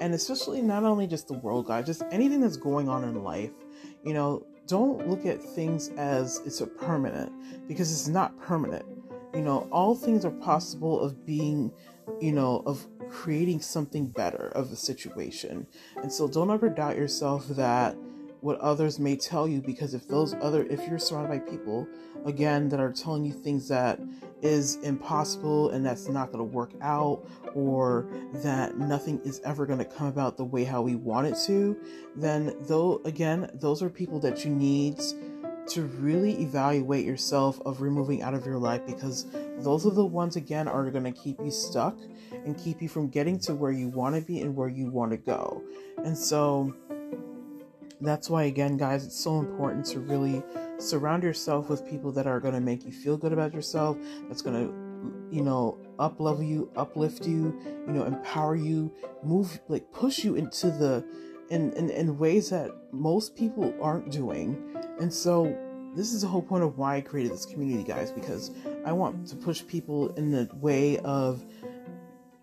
And 0.00 0.14
especially 0.14 0.62
not 0.62 0.84
only 0.84 1.06
just 1.06 1.28
the 1.28 1.34
world, 1.34 1.66
guys, 1.66 1.84
just 1.84 2.02
anything 2.10 2.40
that's 2.40 2.56
going 2.56 2.88
on 2.88 3.04
in 3.04 3.22
life. 3.22 3.50
You 4.02 4.14
know, 4.14 4.46
don't 4.66 5.06
look 5.06 5.26
at 5.26 5.42
things 5.42 5.90
as 5.98 6.40
it's 6.46 6.62
a 6.62 6.66
permanent 6.66 7.30
because 7.68 7.92
it's 7.92 8.08
not 8.08 8.38
permanent. 8.40 8.86
You 9.34 9.42
know, 9.42 9.68
all 9.70 9.94
things 9.94 10.24
are 10.24 10.30
possible 10.30 10.98
of 10.98 11.26
being, 11.26 11.70
you 12.22 12.32
know, 12.32 12.62
of 12.64 12.86
creating 13.10 13.60
something 13.60 14.06
better 14.06 14.48
of 14.54 14.70
the 14.70 14.76
situation. 14.76 15.66
And 15.96 16.12
so 16.12 16.28
don't 16.28 16.50
ever 16.50 16.68
doubt 16.68 16.96
yourself 16.96 17.46
that 17.48 17.96
what 18.40 18.58
others 18.60 18.98
may 18.98 19.16
tell 19.16 19.48
you 19.48 19.60
because 19.60 19.94
if 19.94 20.06
those 20.06 20.34
other 20.34 20.64
if 20.66 20.86
you're 20.86 20.98
surrounded 20.98 21.44
by 21.44 21.50
people 21.50 21.88
again 22.24 22.68
that 22.68 22.78
are 22.78 22.92
telling 22.92 23.24
you 23.24 23.32
things 23.32 23.68
that 23.68 23.98
is 24.42 24.76
impossible 24.76 25.70
and 25.70 25.84
that's 25.84 26.08
not 26.08 26.30
going 26.30 26.38
to 26.38 26.44
work 26.44 26.72
out 26.80 27.26
or 27.54 28.08
that 28.34 28.78
nothing 28.78 29.20
is 29.24 29.40
ever 29.44 29.66
going 29.66 29.78
to 29.78 29.84
come 29.84 30.06
about 30.06 30.36
the 30.36 30.44
way 30.44 30.62
how 30.62 30.80
we 30.80 30.94
want 30.94 31.26
it 31.26 31.36
to 31.46 31.76
then 32.14 32.54
though 32.62 33.00
again 33.04 33.50
those 33.54 33.82
are 33.82 33.90
people 33.90 34.20
that 34.20 34.44
you 34.44 34.50
need 34.50 35.00
to 35.68 35.82
really 35.82 36.40
evaluate 36.40 37.04
yourself 37.04 37.60
of 37.66 37.80
removing 37.80 38.22
out 38.22 38.34
of 38.34 38.46
your 38.46 38.58
life 38.58 38.84
because 38.86 39.26
those 39.58 39.86
are 39.86 39.90
the 39.90 40.04
ones 40.04 40.36
again 40.36 40.68
are 40.68 40.90
going 40.90 41.04
to 41.04 41.12
keep 41.12 41.38
you 41.40 41.50
stuck 41.50 41.96
and 42.32 42.56
keep 42.58 42.80
you 42.80 42.88
from 42.88 43.08
getting 43.08 43.38
to 43.40 43.54
where 43.54 43.72
you 43.72 43.88
want 43.88 44.14
to 44.14 44.20
be 44.20 44.40
and 44.40 44.54
where 44.54 44.68
you 44.68 44.90
want 44.90 45.10
to 45.10 45.16
go. 45.16 45.62
And 46.04 46.16
so 46.16 46.74
that's 48.00 48.30
why 48.30 48.44
again 48.44 48.76
guys 48.76 49.04
it's 49.04 49.18
so 49.18 49.40
important 49.40 49.84
to 49.84 49.98
really 49.98 50.42
surround 50.78 51.22
yourself 51.22 51.68
with 51.68 51.84
people 51.88 52.12
that 52.12 52.26
are 52.26 52.38
going 52.38 52.54
to 52.54 52.60
make 52.60 52.84
you 52.84 52.92
feel 52.92 53.16
good 53.16 53.32
about 53.32 53.52
yourself 53.52 53.96
that's 54.28 54.42
going 54.42 54.54
to 54.54 55.36
you 55.36 55.42
know 55.42 55.76
up 55.98 56.20
level 56.20 56.42
you 56.42 56.70
uplift 56.76 57.26
you 57.26 57.58
you 57.86 57.92
know 57.92 58.04
empower 58.04 58.54
you 58.54 58.92
move 59.22 59.60
like 59.68 59.90
push 59.92 60.24
you 60.24 60.36
into 60.36 60.70
the 60.70 61.04
in, 61.50 61.72
in, 61.72 61.90
in 61.90 62.18
ways 62.18 62.50
that 62.50 62.70
most 62.92 63.36
people 63.36 63.74
aren't 63.80 64.10
doing. 64.10 64.76
And 65.00 65.12
so 65.12 65.56
this 65.94 66.12
is 66.12 66.22
the 66.22 66.28
whole 66.28 66.42
point 66.42 66.64
of 66.64 66.78
why 66.78 66.96
I 66.96 67.00
created 67.00 67.32
this 67.32 67.46
community, 67.46 67.82
guys, 67.82 68.10
because 68.10 68.50
I 68.84 68.92
want 68.92 69.26
to 69.28 69.36
push 69.36 69.66
people 69.66 70.10
in 70.14 70.30
the 70.30 70.48
way 70.54 70.98
of 70.98 71.44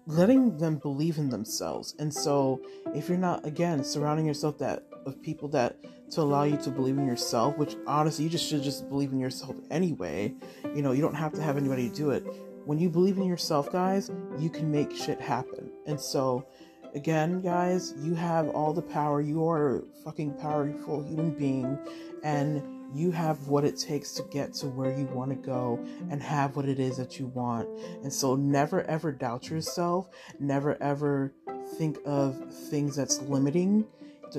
letting 0.08 0.58
them 0.58 0.78
believe 0.78 1.18
in 1.18 1.30
themselves. 1.30 1.96
And 2.00 2.14
so 2.14 2.62
if 2.94 3.10
you're 3.10 3.18
not 3.18 3.46
again 3.46 3.84
surrounding 3.84 4.26
yourself 4.26 4.58
that 4.60 4.84
of 5.06 5.22
people 5.22 5.48
that 5.50 5.78
to 6.12 6.22
allow 6.22 6.44
you 6.44 6.58
to 6.58 6.70
believe 6.70 6.98
in 6.98 7.08
yourself, 7.08 7.58
which 7.58 7.76
honestly 7.88 8.26
you 8.26 8.30
just 8.30 8.48
should 8.48 8.64
just 8.64 8.88
believe 8.90 9.12
in 9.12 9.20
yourself 9.20 9.56
anyway. 9.72 10.34
You 10.76 10.82
know, 10.82 10.92
you 10.92 11.02
don't 11.02 11.16
have 11.16 11.34
to 11.34 11.42
have 11.42 11.58
anybody 11.58 11.90
do 11.90 12.12
it. 12.12 12.24
When 12.66 12.80
you 12.80 12.90
believe 12.90 13.18
in 13.18 13.26
yourself, 13.26 13.72
guys, 13.72 14.10
you 14.40 14.50
can 14.50 14.72
make 14.72 14.96
shit 14.96 15.22
happen. 15.22 15.72
And 15.86 16.00
so 16.00 16.48
Again, 16.96 17.42
guys, 17.42 17.94
you 18.00 18.16
have 18.16 18.48
all 18.50 18.72
the 18.72 18.82
power. 18.82 19.20
You 19.20 19.46
are 19.50 19.80
a 19.80 19.82
fucking 20.06 20.36
powerful 20.36 21.04
human 21.04 21.32
being, 21.32 21.78
and 22.24 22.64
you 22.96 23.12
have 23.12 23.50
what 23.50 23.66
it 23.66 23.78
takes 23.78 24.14
to 24.14 24.24
get 24.32 24.54
to 24.56 24.68
where 24.68 24.98
you 24.98 25.04
want 25.08 25.30
to 25.32 25.36
go 25.36 25.78
and 26.10 26.24
have 26.24 26.56
what 26.56 26.70
it 26.70 26.80
is 26.80 26.96
that 26.96 27.20
you 27.20 27.26
want. 27.28 27.68
And 28.02 28.14
so, 28.14 28.38
never 28.38 28.84
ever 28.84 29.12
doubt 29.12 29.50
yourself. 29.50 30.08
Never 30.40 30.82
ever 30.82 31.34
think 31.78 31.98
of 32.06 32.42
things 32.70 32.96
that's 32.96 33.22
limiting. 33.24 33.86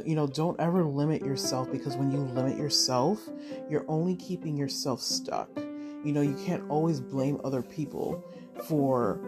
You 0.06 0.14
know, 0.14 0.26
don't 0.26 0.58
ever 0.58 0.82
limit 0.82 1.22
yourself 1.22 1.70
because 1.70 1.96
when 1.96 2.10
you 2.10 2.20
limit 2.20 2.56
yourself, 2.56 3.20
you're 3.68 3.84
only 3.86 4.16
keeping 4.16 4.56
yourself 4.56 5.02
stuck. 5.02 5.50
You 5.56 6.12
know, 6.12 6.22
you 6.22 6.36
can't 6.46 6.64
always 6.70 7.00
blame 7.00 7.38
other 7.44 7.60
people 7.60 8.24
for 8.66 9.20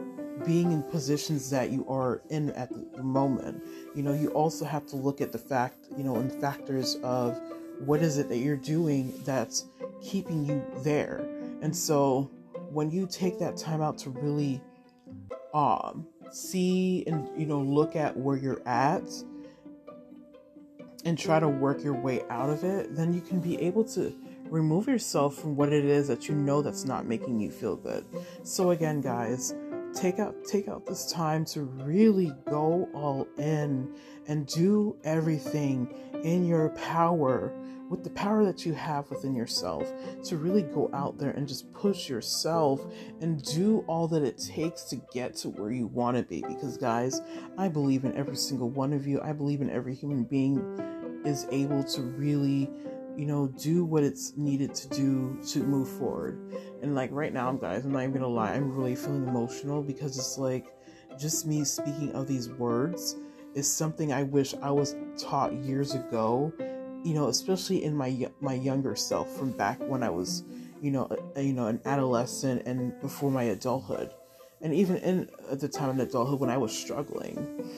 being 0.44 0.72
in 0.72 0.82
positions 0.82 1.50
that 1.50 1.70
you 1.70 1.86
are 1.88 2.22
in 2.30 2.50
at 2.52 2.70
the 2.70 3.02
moment. 3.02 3.62
You 3.94 4.02
know, 4.02 4.12
you 4.12 4.28
also 4.30 4.64
have 4.64 4.86
to 4.86 4.96
look 4.96 5.20
at 5.20 5.32
the 5.32 5.38
fact, 5.38 5.86
you 5.96 6.04
know, 6.04 6.16
and 6.16 6.32
factors 6.40 6.96
of 7.02 7.40
what 7.80 8.02
is 8.02 8.18
it 8.18 8.28
that 8.28 8.38
you're 8.38 8.56
doing 8.56 9.12
that's 9.24 9.66
keeping 10.02 10.44
you 10.44 10.64
there. 10.82 11.28
And 11.62 11.74
so 11.74 12.30
when 12.70 12.90
you 12.90 13.06
take 13.10 13.38
that 13.38 13.56
time 13.56 13.80
out 13.80 13.98
to 13.98 14.10
really 14.10 14.60
um 15.54 16.06
see 16.30 17.04
and 17.06 17.26
you 17.38 17.46
know 17.46 17.58
look 17.58 17.96
at 17.96 18.14
where 18.14 18.36
you're 18.36 18.60
at 18.68 19.02
and 21.06 21.18
try 21.18 21.40
to 21.40 21.48
work 21.48 21.82
your 21.82 21.94
way 21.94 22.22
out 22.28 22.50
of 22.50 22.64
it, 22.64 22.94
then 22.94 23.14
you 23.14 23.20
can 23.20 23.40
be 23.40 23.60
able 23.62 23.84
to 23.84 24.14
remove 24.50 24.86
yourself 24.88 25.36
from 25.36 25.56
what 25.56 25.72
it 25.72 25.84
is 25.84 26.08
that 26.08 26.28
you 26.28 26.34
know 26.34 26.60
that's 26.60 26.84
not 26.84 27.06
making 27.06 27.40
you 27.40 27.50
feel 27.50 27.76
good. 27.76 28.04
So 28.42 28.70
again, 28.70 29.00
guys, 29.00 29.54
take 29.98 30.18
out 30.18 30.34
take 30.44 30.68
out 30.68 30.86
this 30.86 31.10
time 31.10 31.44
to 31.44 31.62
really 31.62 32.32
go 32.48 32.88
all 32.94 33.26
in 33.36 33.92
and 34.28 34.46
do 34.46 34.96
everything 35.02 35.92
in 36.22 36.46
your 36.46 36.68
power 36.70 37.52
with 37.88 38.04
the 38.04 38.10
power 38.10 38.44
that 38.44 38.66
you 38.66 38.74
have 38.74 39.10
within 39.10 39.34
yourself 39.34 39.90
to 40.22 40.36
really 40.36 40.62
go 40.62 40.90
out 40.92 41.18
there 41.18 41.30
and 41.30 41.48
just 41.48 41.72
push 41.72 42.08
yourself 42.08 42.86
and 43.20 43.42
do 43.42 43.82
all 43.88 44.06
that 44.06 44.22
it 44.22 44.38
takes 44.38 44.82
to 44.84 44.96
get 45.12 45.34
to 45.34 45.48
where 45.48 45.70
you 45.70 45.86
want 45.86 46.16
to 46.16 46.22
be. 46.22 46.42
Because 46.46 46.76
guys 46.76 47.22
i 47.56 47.66
believe 47.66 48.04
in 48.04 48.14
every 48.16 48.36
single 48.36 48.68
one 48.68 48.92
of 48.92 49.06
you. 49.06 49.20
I 49.20 49.32
believe 49.32 49.60
in 49.60 49.70
every 49.70 49.94
human 49.94 50.24
being 50.24 50.58
is 51.24 51.46
able 51.50 51.82
to 51.82 52.02
really 52.02 52.70
you 53.18 53.26
know, 53.26 53.48
do 53.58 53.84
what 53.84 54.04
it's 54.04 54.36
needed 54.36 54.72
to 54.76 54.88
do 54.90 55.36
to 55.48 55.58
move 55.64 55.88
forward. 55.88 56.38
And 56.82 56.94
like 56.94 57.10
right 57.10 57.32
now, 57.32 57.50
guys, 57.50 57.84
I'm 57.84 57.90
not 57.90 58.02
even 58.02 58.12
gonna 58.12 58.28
lie, 58.28 58.52
I'm 58.52 58.72
really 58.72 58.94
feeling 58.94 59.26
emotional 59.26 59.82
because 59.82 60.16
it's 60.16 60.38
like 60.38 60.72
just 61.18 61.44
me 61.44 61.64
speaking 61.64 62.12
of 62.12 62.28
these 62.28 62.48
words 62.48 63.16
is 63.54 63.68
something 63.68 64.12
I 64.12 64.22
wish 64.22 64.54
I 64.62 64.70
was 64.70 64.94
taught 65.18 65.52
years 65.52 65.96
ago. 65.96 66.52
You 67.02 67.14
know, 67.14 67.26
especially 67.26 67.82
in 67.82 67.96
my 67.96 68.28
my 68.40 68.54
younger 68.54 68.94
self 68.94 69.28
from 69.36 69.50
back 69.50 69.80
when 69.80 70.04
I 70.04 70.10
was, 70.10 70.44
you 70.80 70.92
know, 70.92 71.08
a, 71.34 71.42
you 71.42 71.52
know, 71.52 71.66
an 71.66 71.80
adolescent 71.86 72.62
and 72.66 73.00
before 73.00 73.32
my 73.32 73.44
adulthood, 73.44 74.14
and 74.62 74.72
even 74.72 74.96
in 74.98 75.28
at 75.50 75.58
the 75.58 75.68
time 75.68 75.90
in 75.90 76.00
adulthood 76.00 76.38
when 76.38 76.50
I 76.50 76.56
was 76.56 76.76
struggling. 76.76 77.68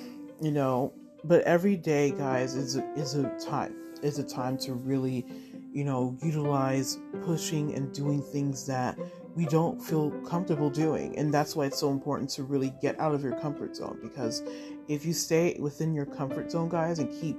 You 0.42 0.50
know, 0.50 0.92
but 1.24 1.42
every 1.44 1.76
day, 1.76 2.10
guys, 2.10 2.54
is 2.56 2.76
a, 2.76 2.92
is 2.94 3.14
a 3.14 3.24
time 3.38 3.74
is 4.02 4.18
a 4.18 4.24
time 4.24 4.56
to 4.58 4.74
really, 4.74 5.26
you 5.72 5.84
know, 5.84 6.16
utilize 6.22 6.98
pushing 7.22 7.74
and 7.74 7.92
doing 7.92 8.22
things 8.22 8.66
that 8.66 8.98
we 9.34 9.46
don't 9.46 9.80
feel 9.80 10.10
comfortable 10.22 10.70
doing. 10.70 11.16
And 11.16 11.32
that's 11.32 11.54
why 11.54 11.66
it's 11.66 11.78
so 11.78 11.90
important 11.90 12.30
to 12.30 12.42
really 12.42 12.72
get 12.82 12.98
out 12.98 13.14
of 13.14 13.22
your 13.22 13.38
comfort 13.38 13.76
zone 13.76 13.98
because 14.02 14.42
if 14.88 15.04
you 15.04 15.12
stay 15.12 15.56
within 15.60 15.94
your 15.94 16.06
comfort 16.06 16.50
zone, 16.50 16.68
guys, 16.68 16.98
and 16.98 17.08
keep 17.20 17.36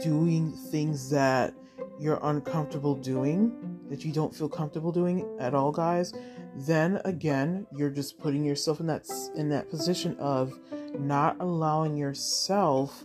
doing 0.00 0.52
things 0.70 1.10
that 1.10 1.54
you're 2.00 2.18
uncomfortable 2.22 2.94
doing, 2.94 3.52
that 3.90 4.04
you 4.04 4.12
don't 4.12 4.34
feel 4.34 4.48
comfortable 4.48 4.90
doing 4.90 5.28
at 5.38 5.54
all, 5.54 5.70
guys, 5.70 6.14
then 6.56 7.00
again, 7.04 7.66
you're 7.76 7.90
just 7.90 8.18
putting 8.18 8.44
yourself 8.44 8.80
in 8.80 8.86
that 8.86 9.06
in 9.36 9.48
that 9.50 9.68
position 9.70 10.16
of 10.18 10.58
not 10.98 11.36
allowing 11.40 11.96
yourself 11.96 13.04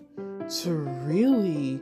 to 0.50 0.74
really 0.74 1.82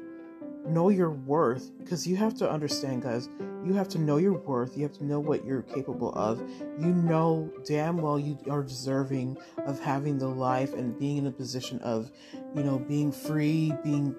know 0.68 0.90
your 0.90 1.12
worth 1.12 1.72
because 1.80 2.08
you 2.08 2.16
have 2.16 2.34
to 2.36 2.50
understand 2.50 3.04
guys 3.04 3.30
you 3.66 3.74
have 3.74 3.90
to 3.90 3.98
know 3.98 4.18
your 4.18 4.34
worth 4.34 4.78
you 4.78 4.84
have 4.84 4.94
to 4.94 5.04
know 5.04 5.20
what 5.20 5.44
you're 5.44 5.64
capable 5.64 6.14
of. 6.14 6.40
You 6.80 6.94
know 6.94 7.52
damn 7.66 7.98
well 7.98 8.20
you 8.20 8.38
are 8.50 8.64
deserving 8.64 9.38
of 9.66 9.80
having 9.80 10.20
the 10.20 10.28
life 10.28 10.74
and 10.74 10.98
being 11.00 11.18
in 11.18 11.28
a 11.28 11.32
position 11.32 11.80
of 11.80 12.12
you 12.56 12.64
know 12.64 12.78
being 12.78 13.12
free 13.12 13.74
being 13.84 14.16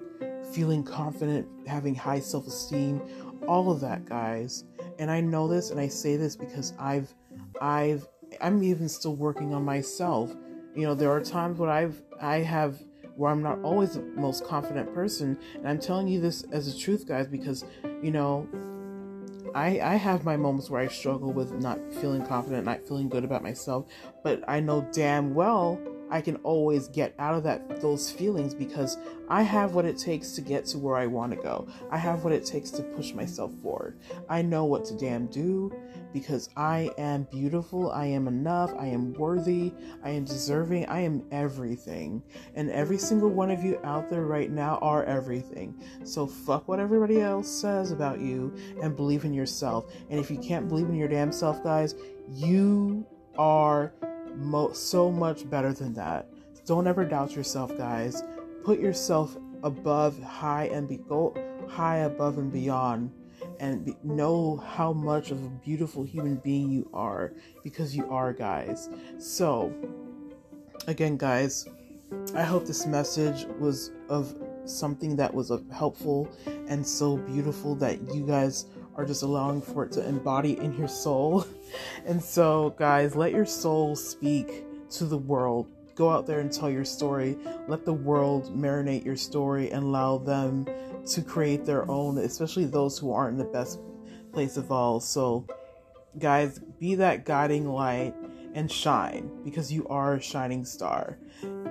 feeling 0.51 0.83
confident 0.83 1.47
having 1.65 1.95
high 1.95 2.19
self-esteem 2.19 3.01
all 3.47 3.71
of 3.71 3.79
that 3.81 4.05
guys. 4.05 4.65
And 4.99 5.09
i 5.09 5.21
know 5.21 5.47
this 5.47 5.71
and 5.71 5.79
i 5.79 5.87
say 5.87 6.17
this 6.17 6.35
because 6.35 6.73
i've 6.77 7.13
i've 7.61 8.05
i'm 8.41 8.61
even 8.63 8.89
still 8.89 9.15
working 9.15 9.53
on 9.53 9.63
myself. 9.63 10.35
You 10.75 10.83
know 10.83 10.93
there 10.93 11.11
are 11.11 11.21
times 11.21 11.57
when 11.57 11.69
i've 11.69 12.01
i 12.21 12.37
have 12.37 12.79
where 13.17 13.31
I'm 13.31 13.41
not 13.41 13.59
always 13.63 13.95
the 13.95 14.03
most 14.15 14.45
confident 14.45 14.93
person. 14.93 15.37
And 15.55 15.67
I'm 15.67 15.79
telling 15.79 16.07
you 16.07 16.21
this 16.21 16.43
as 16.51 16.67
a 16.67 16.77
truth, 16.77 17.07
guys, 17.07 17.27
because, 17.27 17.65
you 18.01 18.11
know, 18.11 18.47
I, 19.55 19.79
I 19.79 19.95
have 19.95 20.23
my 20.23 20.37
moments 20.37 20.69
where 20.69 20.81
I 20.81 20.87
struggle 20.87 21.33
with 21.33 21.51
not 21.53 21.79
feeling 21.95 22.25
confident, 22.25 22.65
not 22.65 22.87
feeling 22.87 23.09
good 23.09 23.23
about 23.23 23.41
myself, 23.41 23.87
but 24.23 24.43
I 24.47 24.59
know 24.59 24.87
damn 24.91 25.33
well 25.33 25.79
I 26.09 26.21
can 26.21 26.37
always 26.37 26.87
get 26.87 27.13
out 27.19 27.35
of 27.35 27.43
that 27.43 27.81
those 27.81 28.09
feelings 28.09 28.53
because 28.53 28.97
I 29.29 29.41
have 29.41 29.73
what 29.73 29.85
it 29.85 29.97
takes 29.97 30.31
to 30.33 30.41
get 30.41 30.65
to 30.67 30.77
where 30.77 30.95
I 30.95 31.05
want 31.05 31.31
to 31.33 31.37
go. 31.37 31.67
I 31.91 31.97
have 31.97 32.23
what 32.23 32.33
it 32.33 32.45
takes 32.45 32.71
to 32.71 32.83
push 32.83 33.13
myself 33.13 33.51
forward. 33.61 33.99
I 34.29 34.41
know 34.41 34.65
what 34.65 34.85
to 34.85 34.97
damn 34.97 35.27
do 35.27 35.71
because 36.13 36.49
I 36.55 36.89
am 36.97 37.27
beautiful, 37.29 37.91
I 37.91 38.05
am 38.05 38.27
enough, 38.27 38.73
I 38.79 38.87
am 38.87 39.13
worthy, 39.13 39.73
I 40.03 40.11
am 40.11 40.23
deserving, 40.23 40.85
I 40.85 41.01
am 41.01 41.23
everything. 41.31 42.23
And 42.55 42.71
every 42.71 42.97
single 42.97 43.29
one 43.29 43.51
of 43.51 43.63
you 43.63 43.79
out 43.83 44.09
there 44.09 44.25
right 44.25 44.49
now 44.49 44.79
are 44.81 45.03
everything. 45.03 45.79
So 46.03 46.25
fuck 46.25 46.67
what 46.67 46.79
everybody 46.79 47.21
else 47.21 47.49
says 47.49 47.91
about 47.91 48.19
you 48.19 48.55
and 48.81 48.95
believe 48.95 49.25
in 49.25 49.33
yourself. 49.33 49.91
And 50.09 50.19
if 50.19 50.31
you 50.31 50.37
can't 50.37 50.67
believe 50.67 50.87
in 50.87 50.95
your 50.95 51.09
damn 51.09 51.31
self, 51.31 51.61
guys, 51.63 51.95
you 52.33 53.05
are 53.37 53.93
mo- 54.37 54.73
so 54.73 55.11
much 55.11 55.49
better 55.49 55.73
than 55.73 55.93
that. 55.93 56.29
Don't 56.65 56.87
ever 56.87 57.05
doubt 57.05 57.35
yourself, 57.35 57.75
guys. 57.77 58.23
Put 58.63 58.79
yourself 58.79 59.37
above 59.63 60.21
high 60.21 60.65
and 60.65 60.87
be 60.87 60.97
go 60.97 61.33
high 61.67 61.97
above 61.97 62.37
and 62.37 62.51
beyond 62.51 63.11
and 63.59 63.85
be, 63.85 63.95
know 64.03 64.57
how 64.57 64.93
much 64.93 65.31
of 65.31 65.43
a 65.43 65.49
beautiful 65.49 66.03
human 66.03 66.35
being 66.35 66.71
you 66.71 66.89
are 66.93 67.33
because 67.63 67.95
you 67.95 68.09
are 68.09 68.33
guys 68.33 68.89
so 69.17 69.73
again 70.87 71.17
guys 71.17 71.67
i 72.35 72.43
hope 72.43 72.65
this 72.65 72.85
message 72.85 73.45
was 73.59 73.91
of 74.09 74.35
something 74.65 75.15
that 75.15 75.33
was 75.33 75.51
helpful 75.71 76.29
and 76.67 76.85
so 76.85 77.17
beautiful 77.17 77.75
that 77.75 77.99
you 78.13 78.25
guys 78.25 78.65
are 78.97 79.05
just 79.05 79.23
allowing 79.23 79.61
for 79.61 79.85
it 79.85 79.91
to 79.93 80.05
embody 80.05 80.57
in 80.57 80.77
your 80.77 80.87
soul. 80.87 81.45
And 82.05 82.23
so, 82.23 82.73
guys, 82.77 83.13
let 83.13 83.33
your 83.33 83.45
soul 83.45 83.97
speak 83.97 84.63
to 84.91 85.03
the 85.03 85.17
world. 85.17 85.67
Go 85.95 86.09
out 86.09 86.25
there 86.25 86.39
and 86.39 86.49
tell 86.49 86.69
your 86.69 86.85
story. 86.85 87.37
Let 87.67 87.83
the 87.83 87.91
world 87.91 88.57
marinate 88.57 89.03
your 89.03 89.17
story 89.17 89.69
and 89.71 89.83
allow 89.83 90.17
them 90.17 90.65
to 91.07 91.21
create 91.21 91.65
their 91.65 91.89
own, 91.91 92.19
especially 92.19 92.63
those 92.63 92.97
who 92.97 93.11
aren't 93.11 93.33
in 93.33 93.37
the 93.37 93.51
best 93.51 93.79
place 94.31 94.55
of 94.55 94.71
all. 94.71 95.01
So, 95.01 95.45
guys, 96.19 96.59
be 96.79 96.95
that 96.95 97.25
guiding 97.25 97.67
light 97.67 98.15
and 98.53 98.71
shine 98.71 99.29
because 99.43 99.71
you 99.71 99.85
are 99.89 100.15
a 100.15 100.21
shining 100.21 100.63
star. 100.63 101.17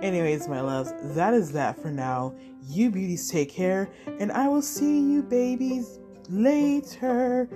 Anyways, 0.03 0.47
my 0.47 0.61
loves, 0.61 0.93
that 1.15 1.33
is 1.33 1.53
that 1.53 1.81
for 1.81 1.91
now. 1.91 2.35
You 2.69 2.91
beauties 2.91 3.31
take 3.31 3.51
care, 3.51 3.89
and 4.21 4.31
I 4.31 4.49
will 4.49 4.63
see 4.63 5.01
you 5.01 5.23
babies 5.23 6.01
later. 6.31 7.49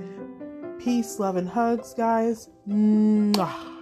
Peace, 0.78 1.18
love, 1.18 1.36
and 1.36 1.48
hugs, 1.48 1.94
guys. 1.94 2.48
Mwah. 2.68 3.79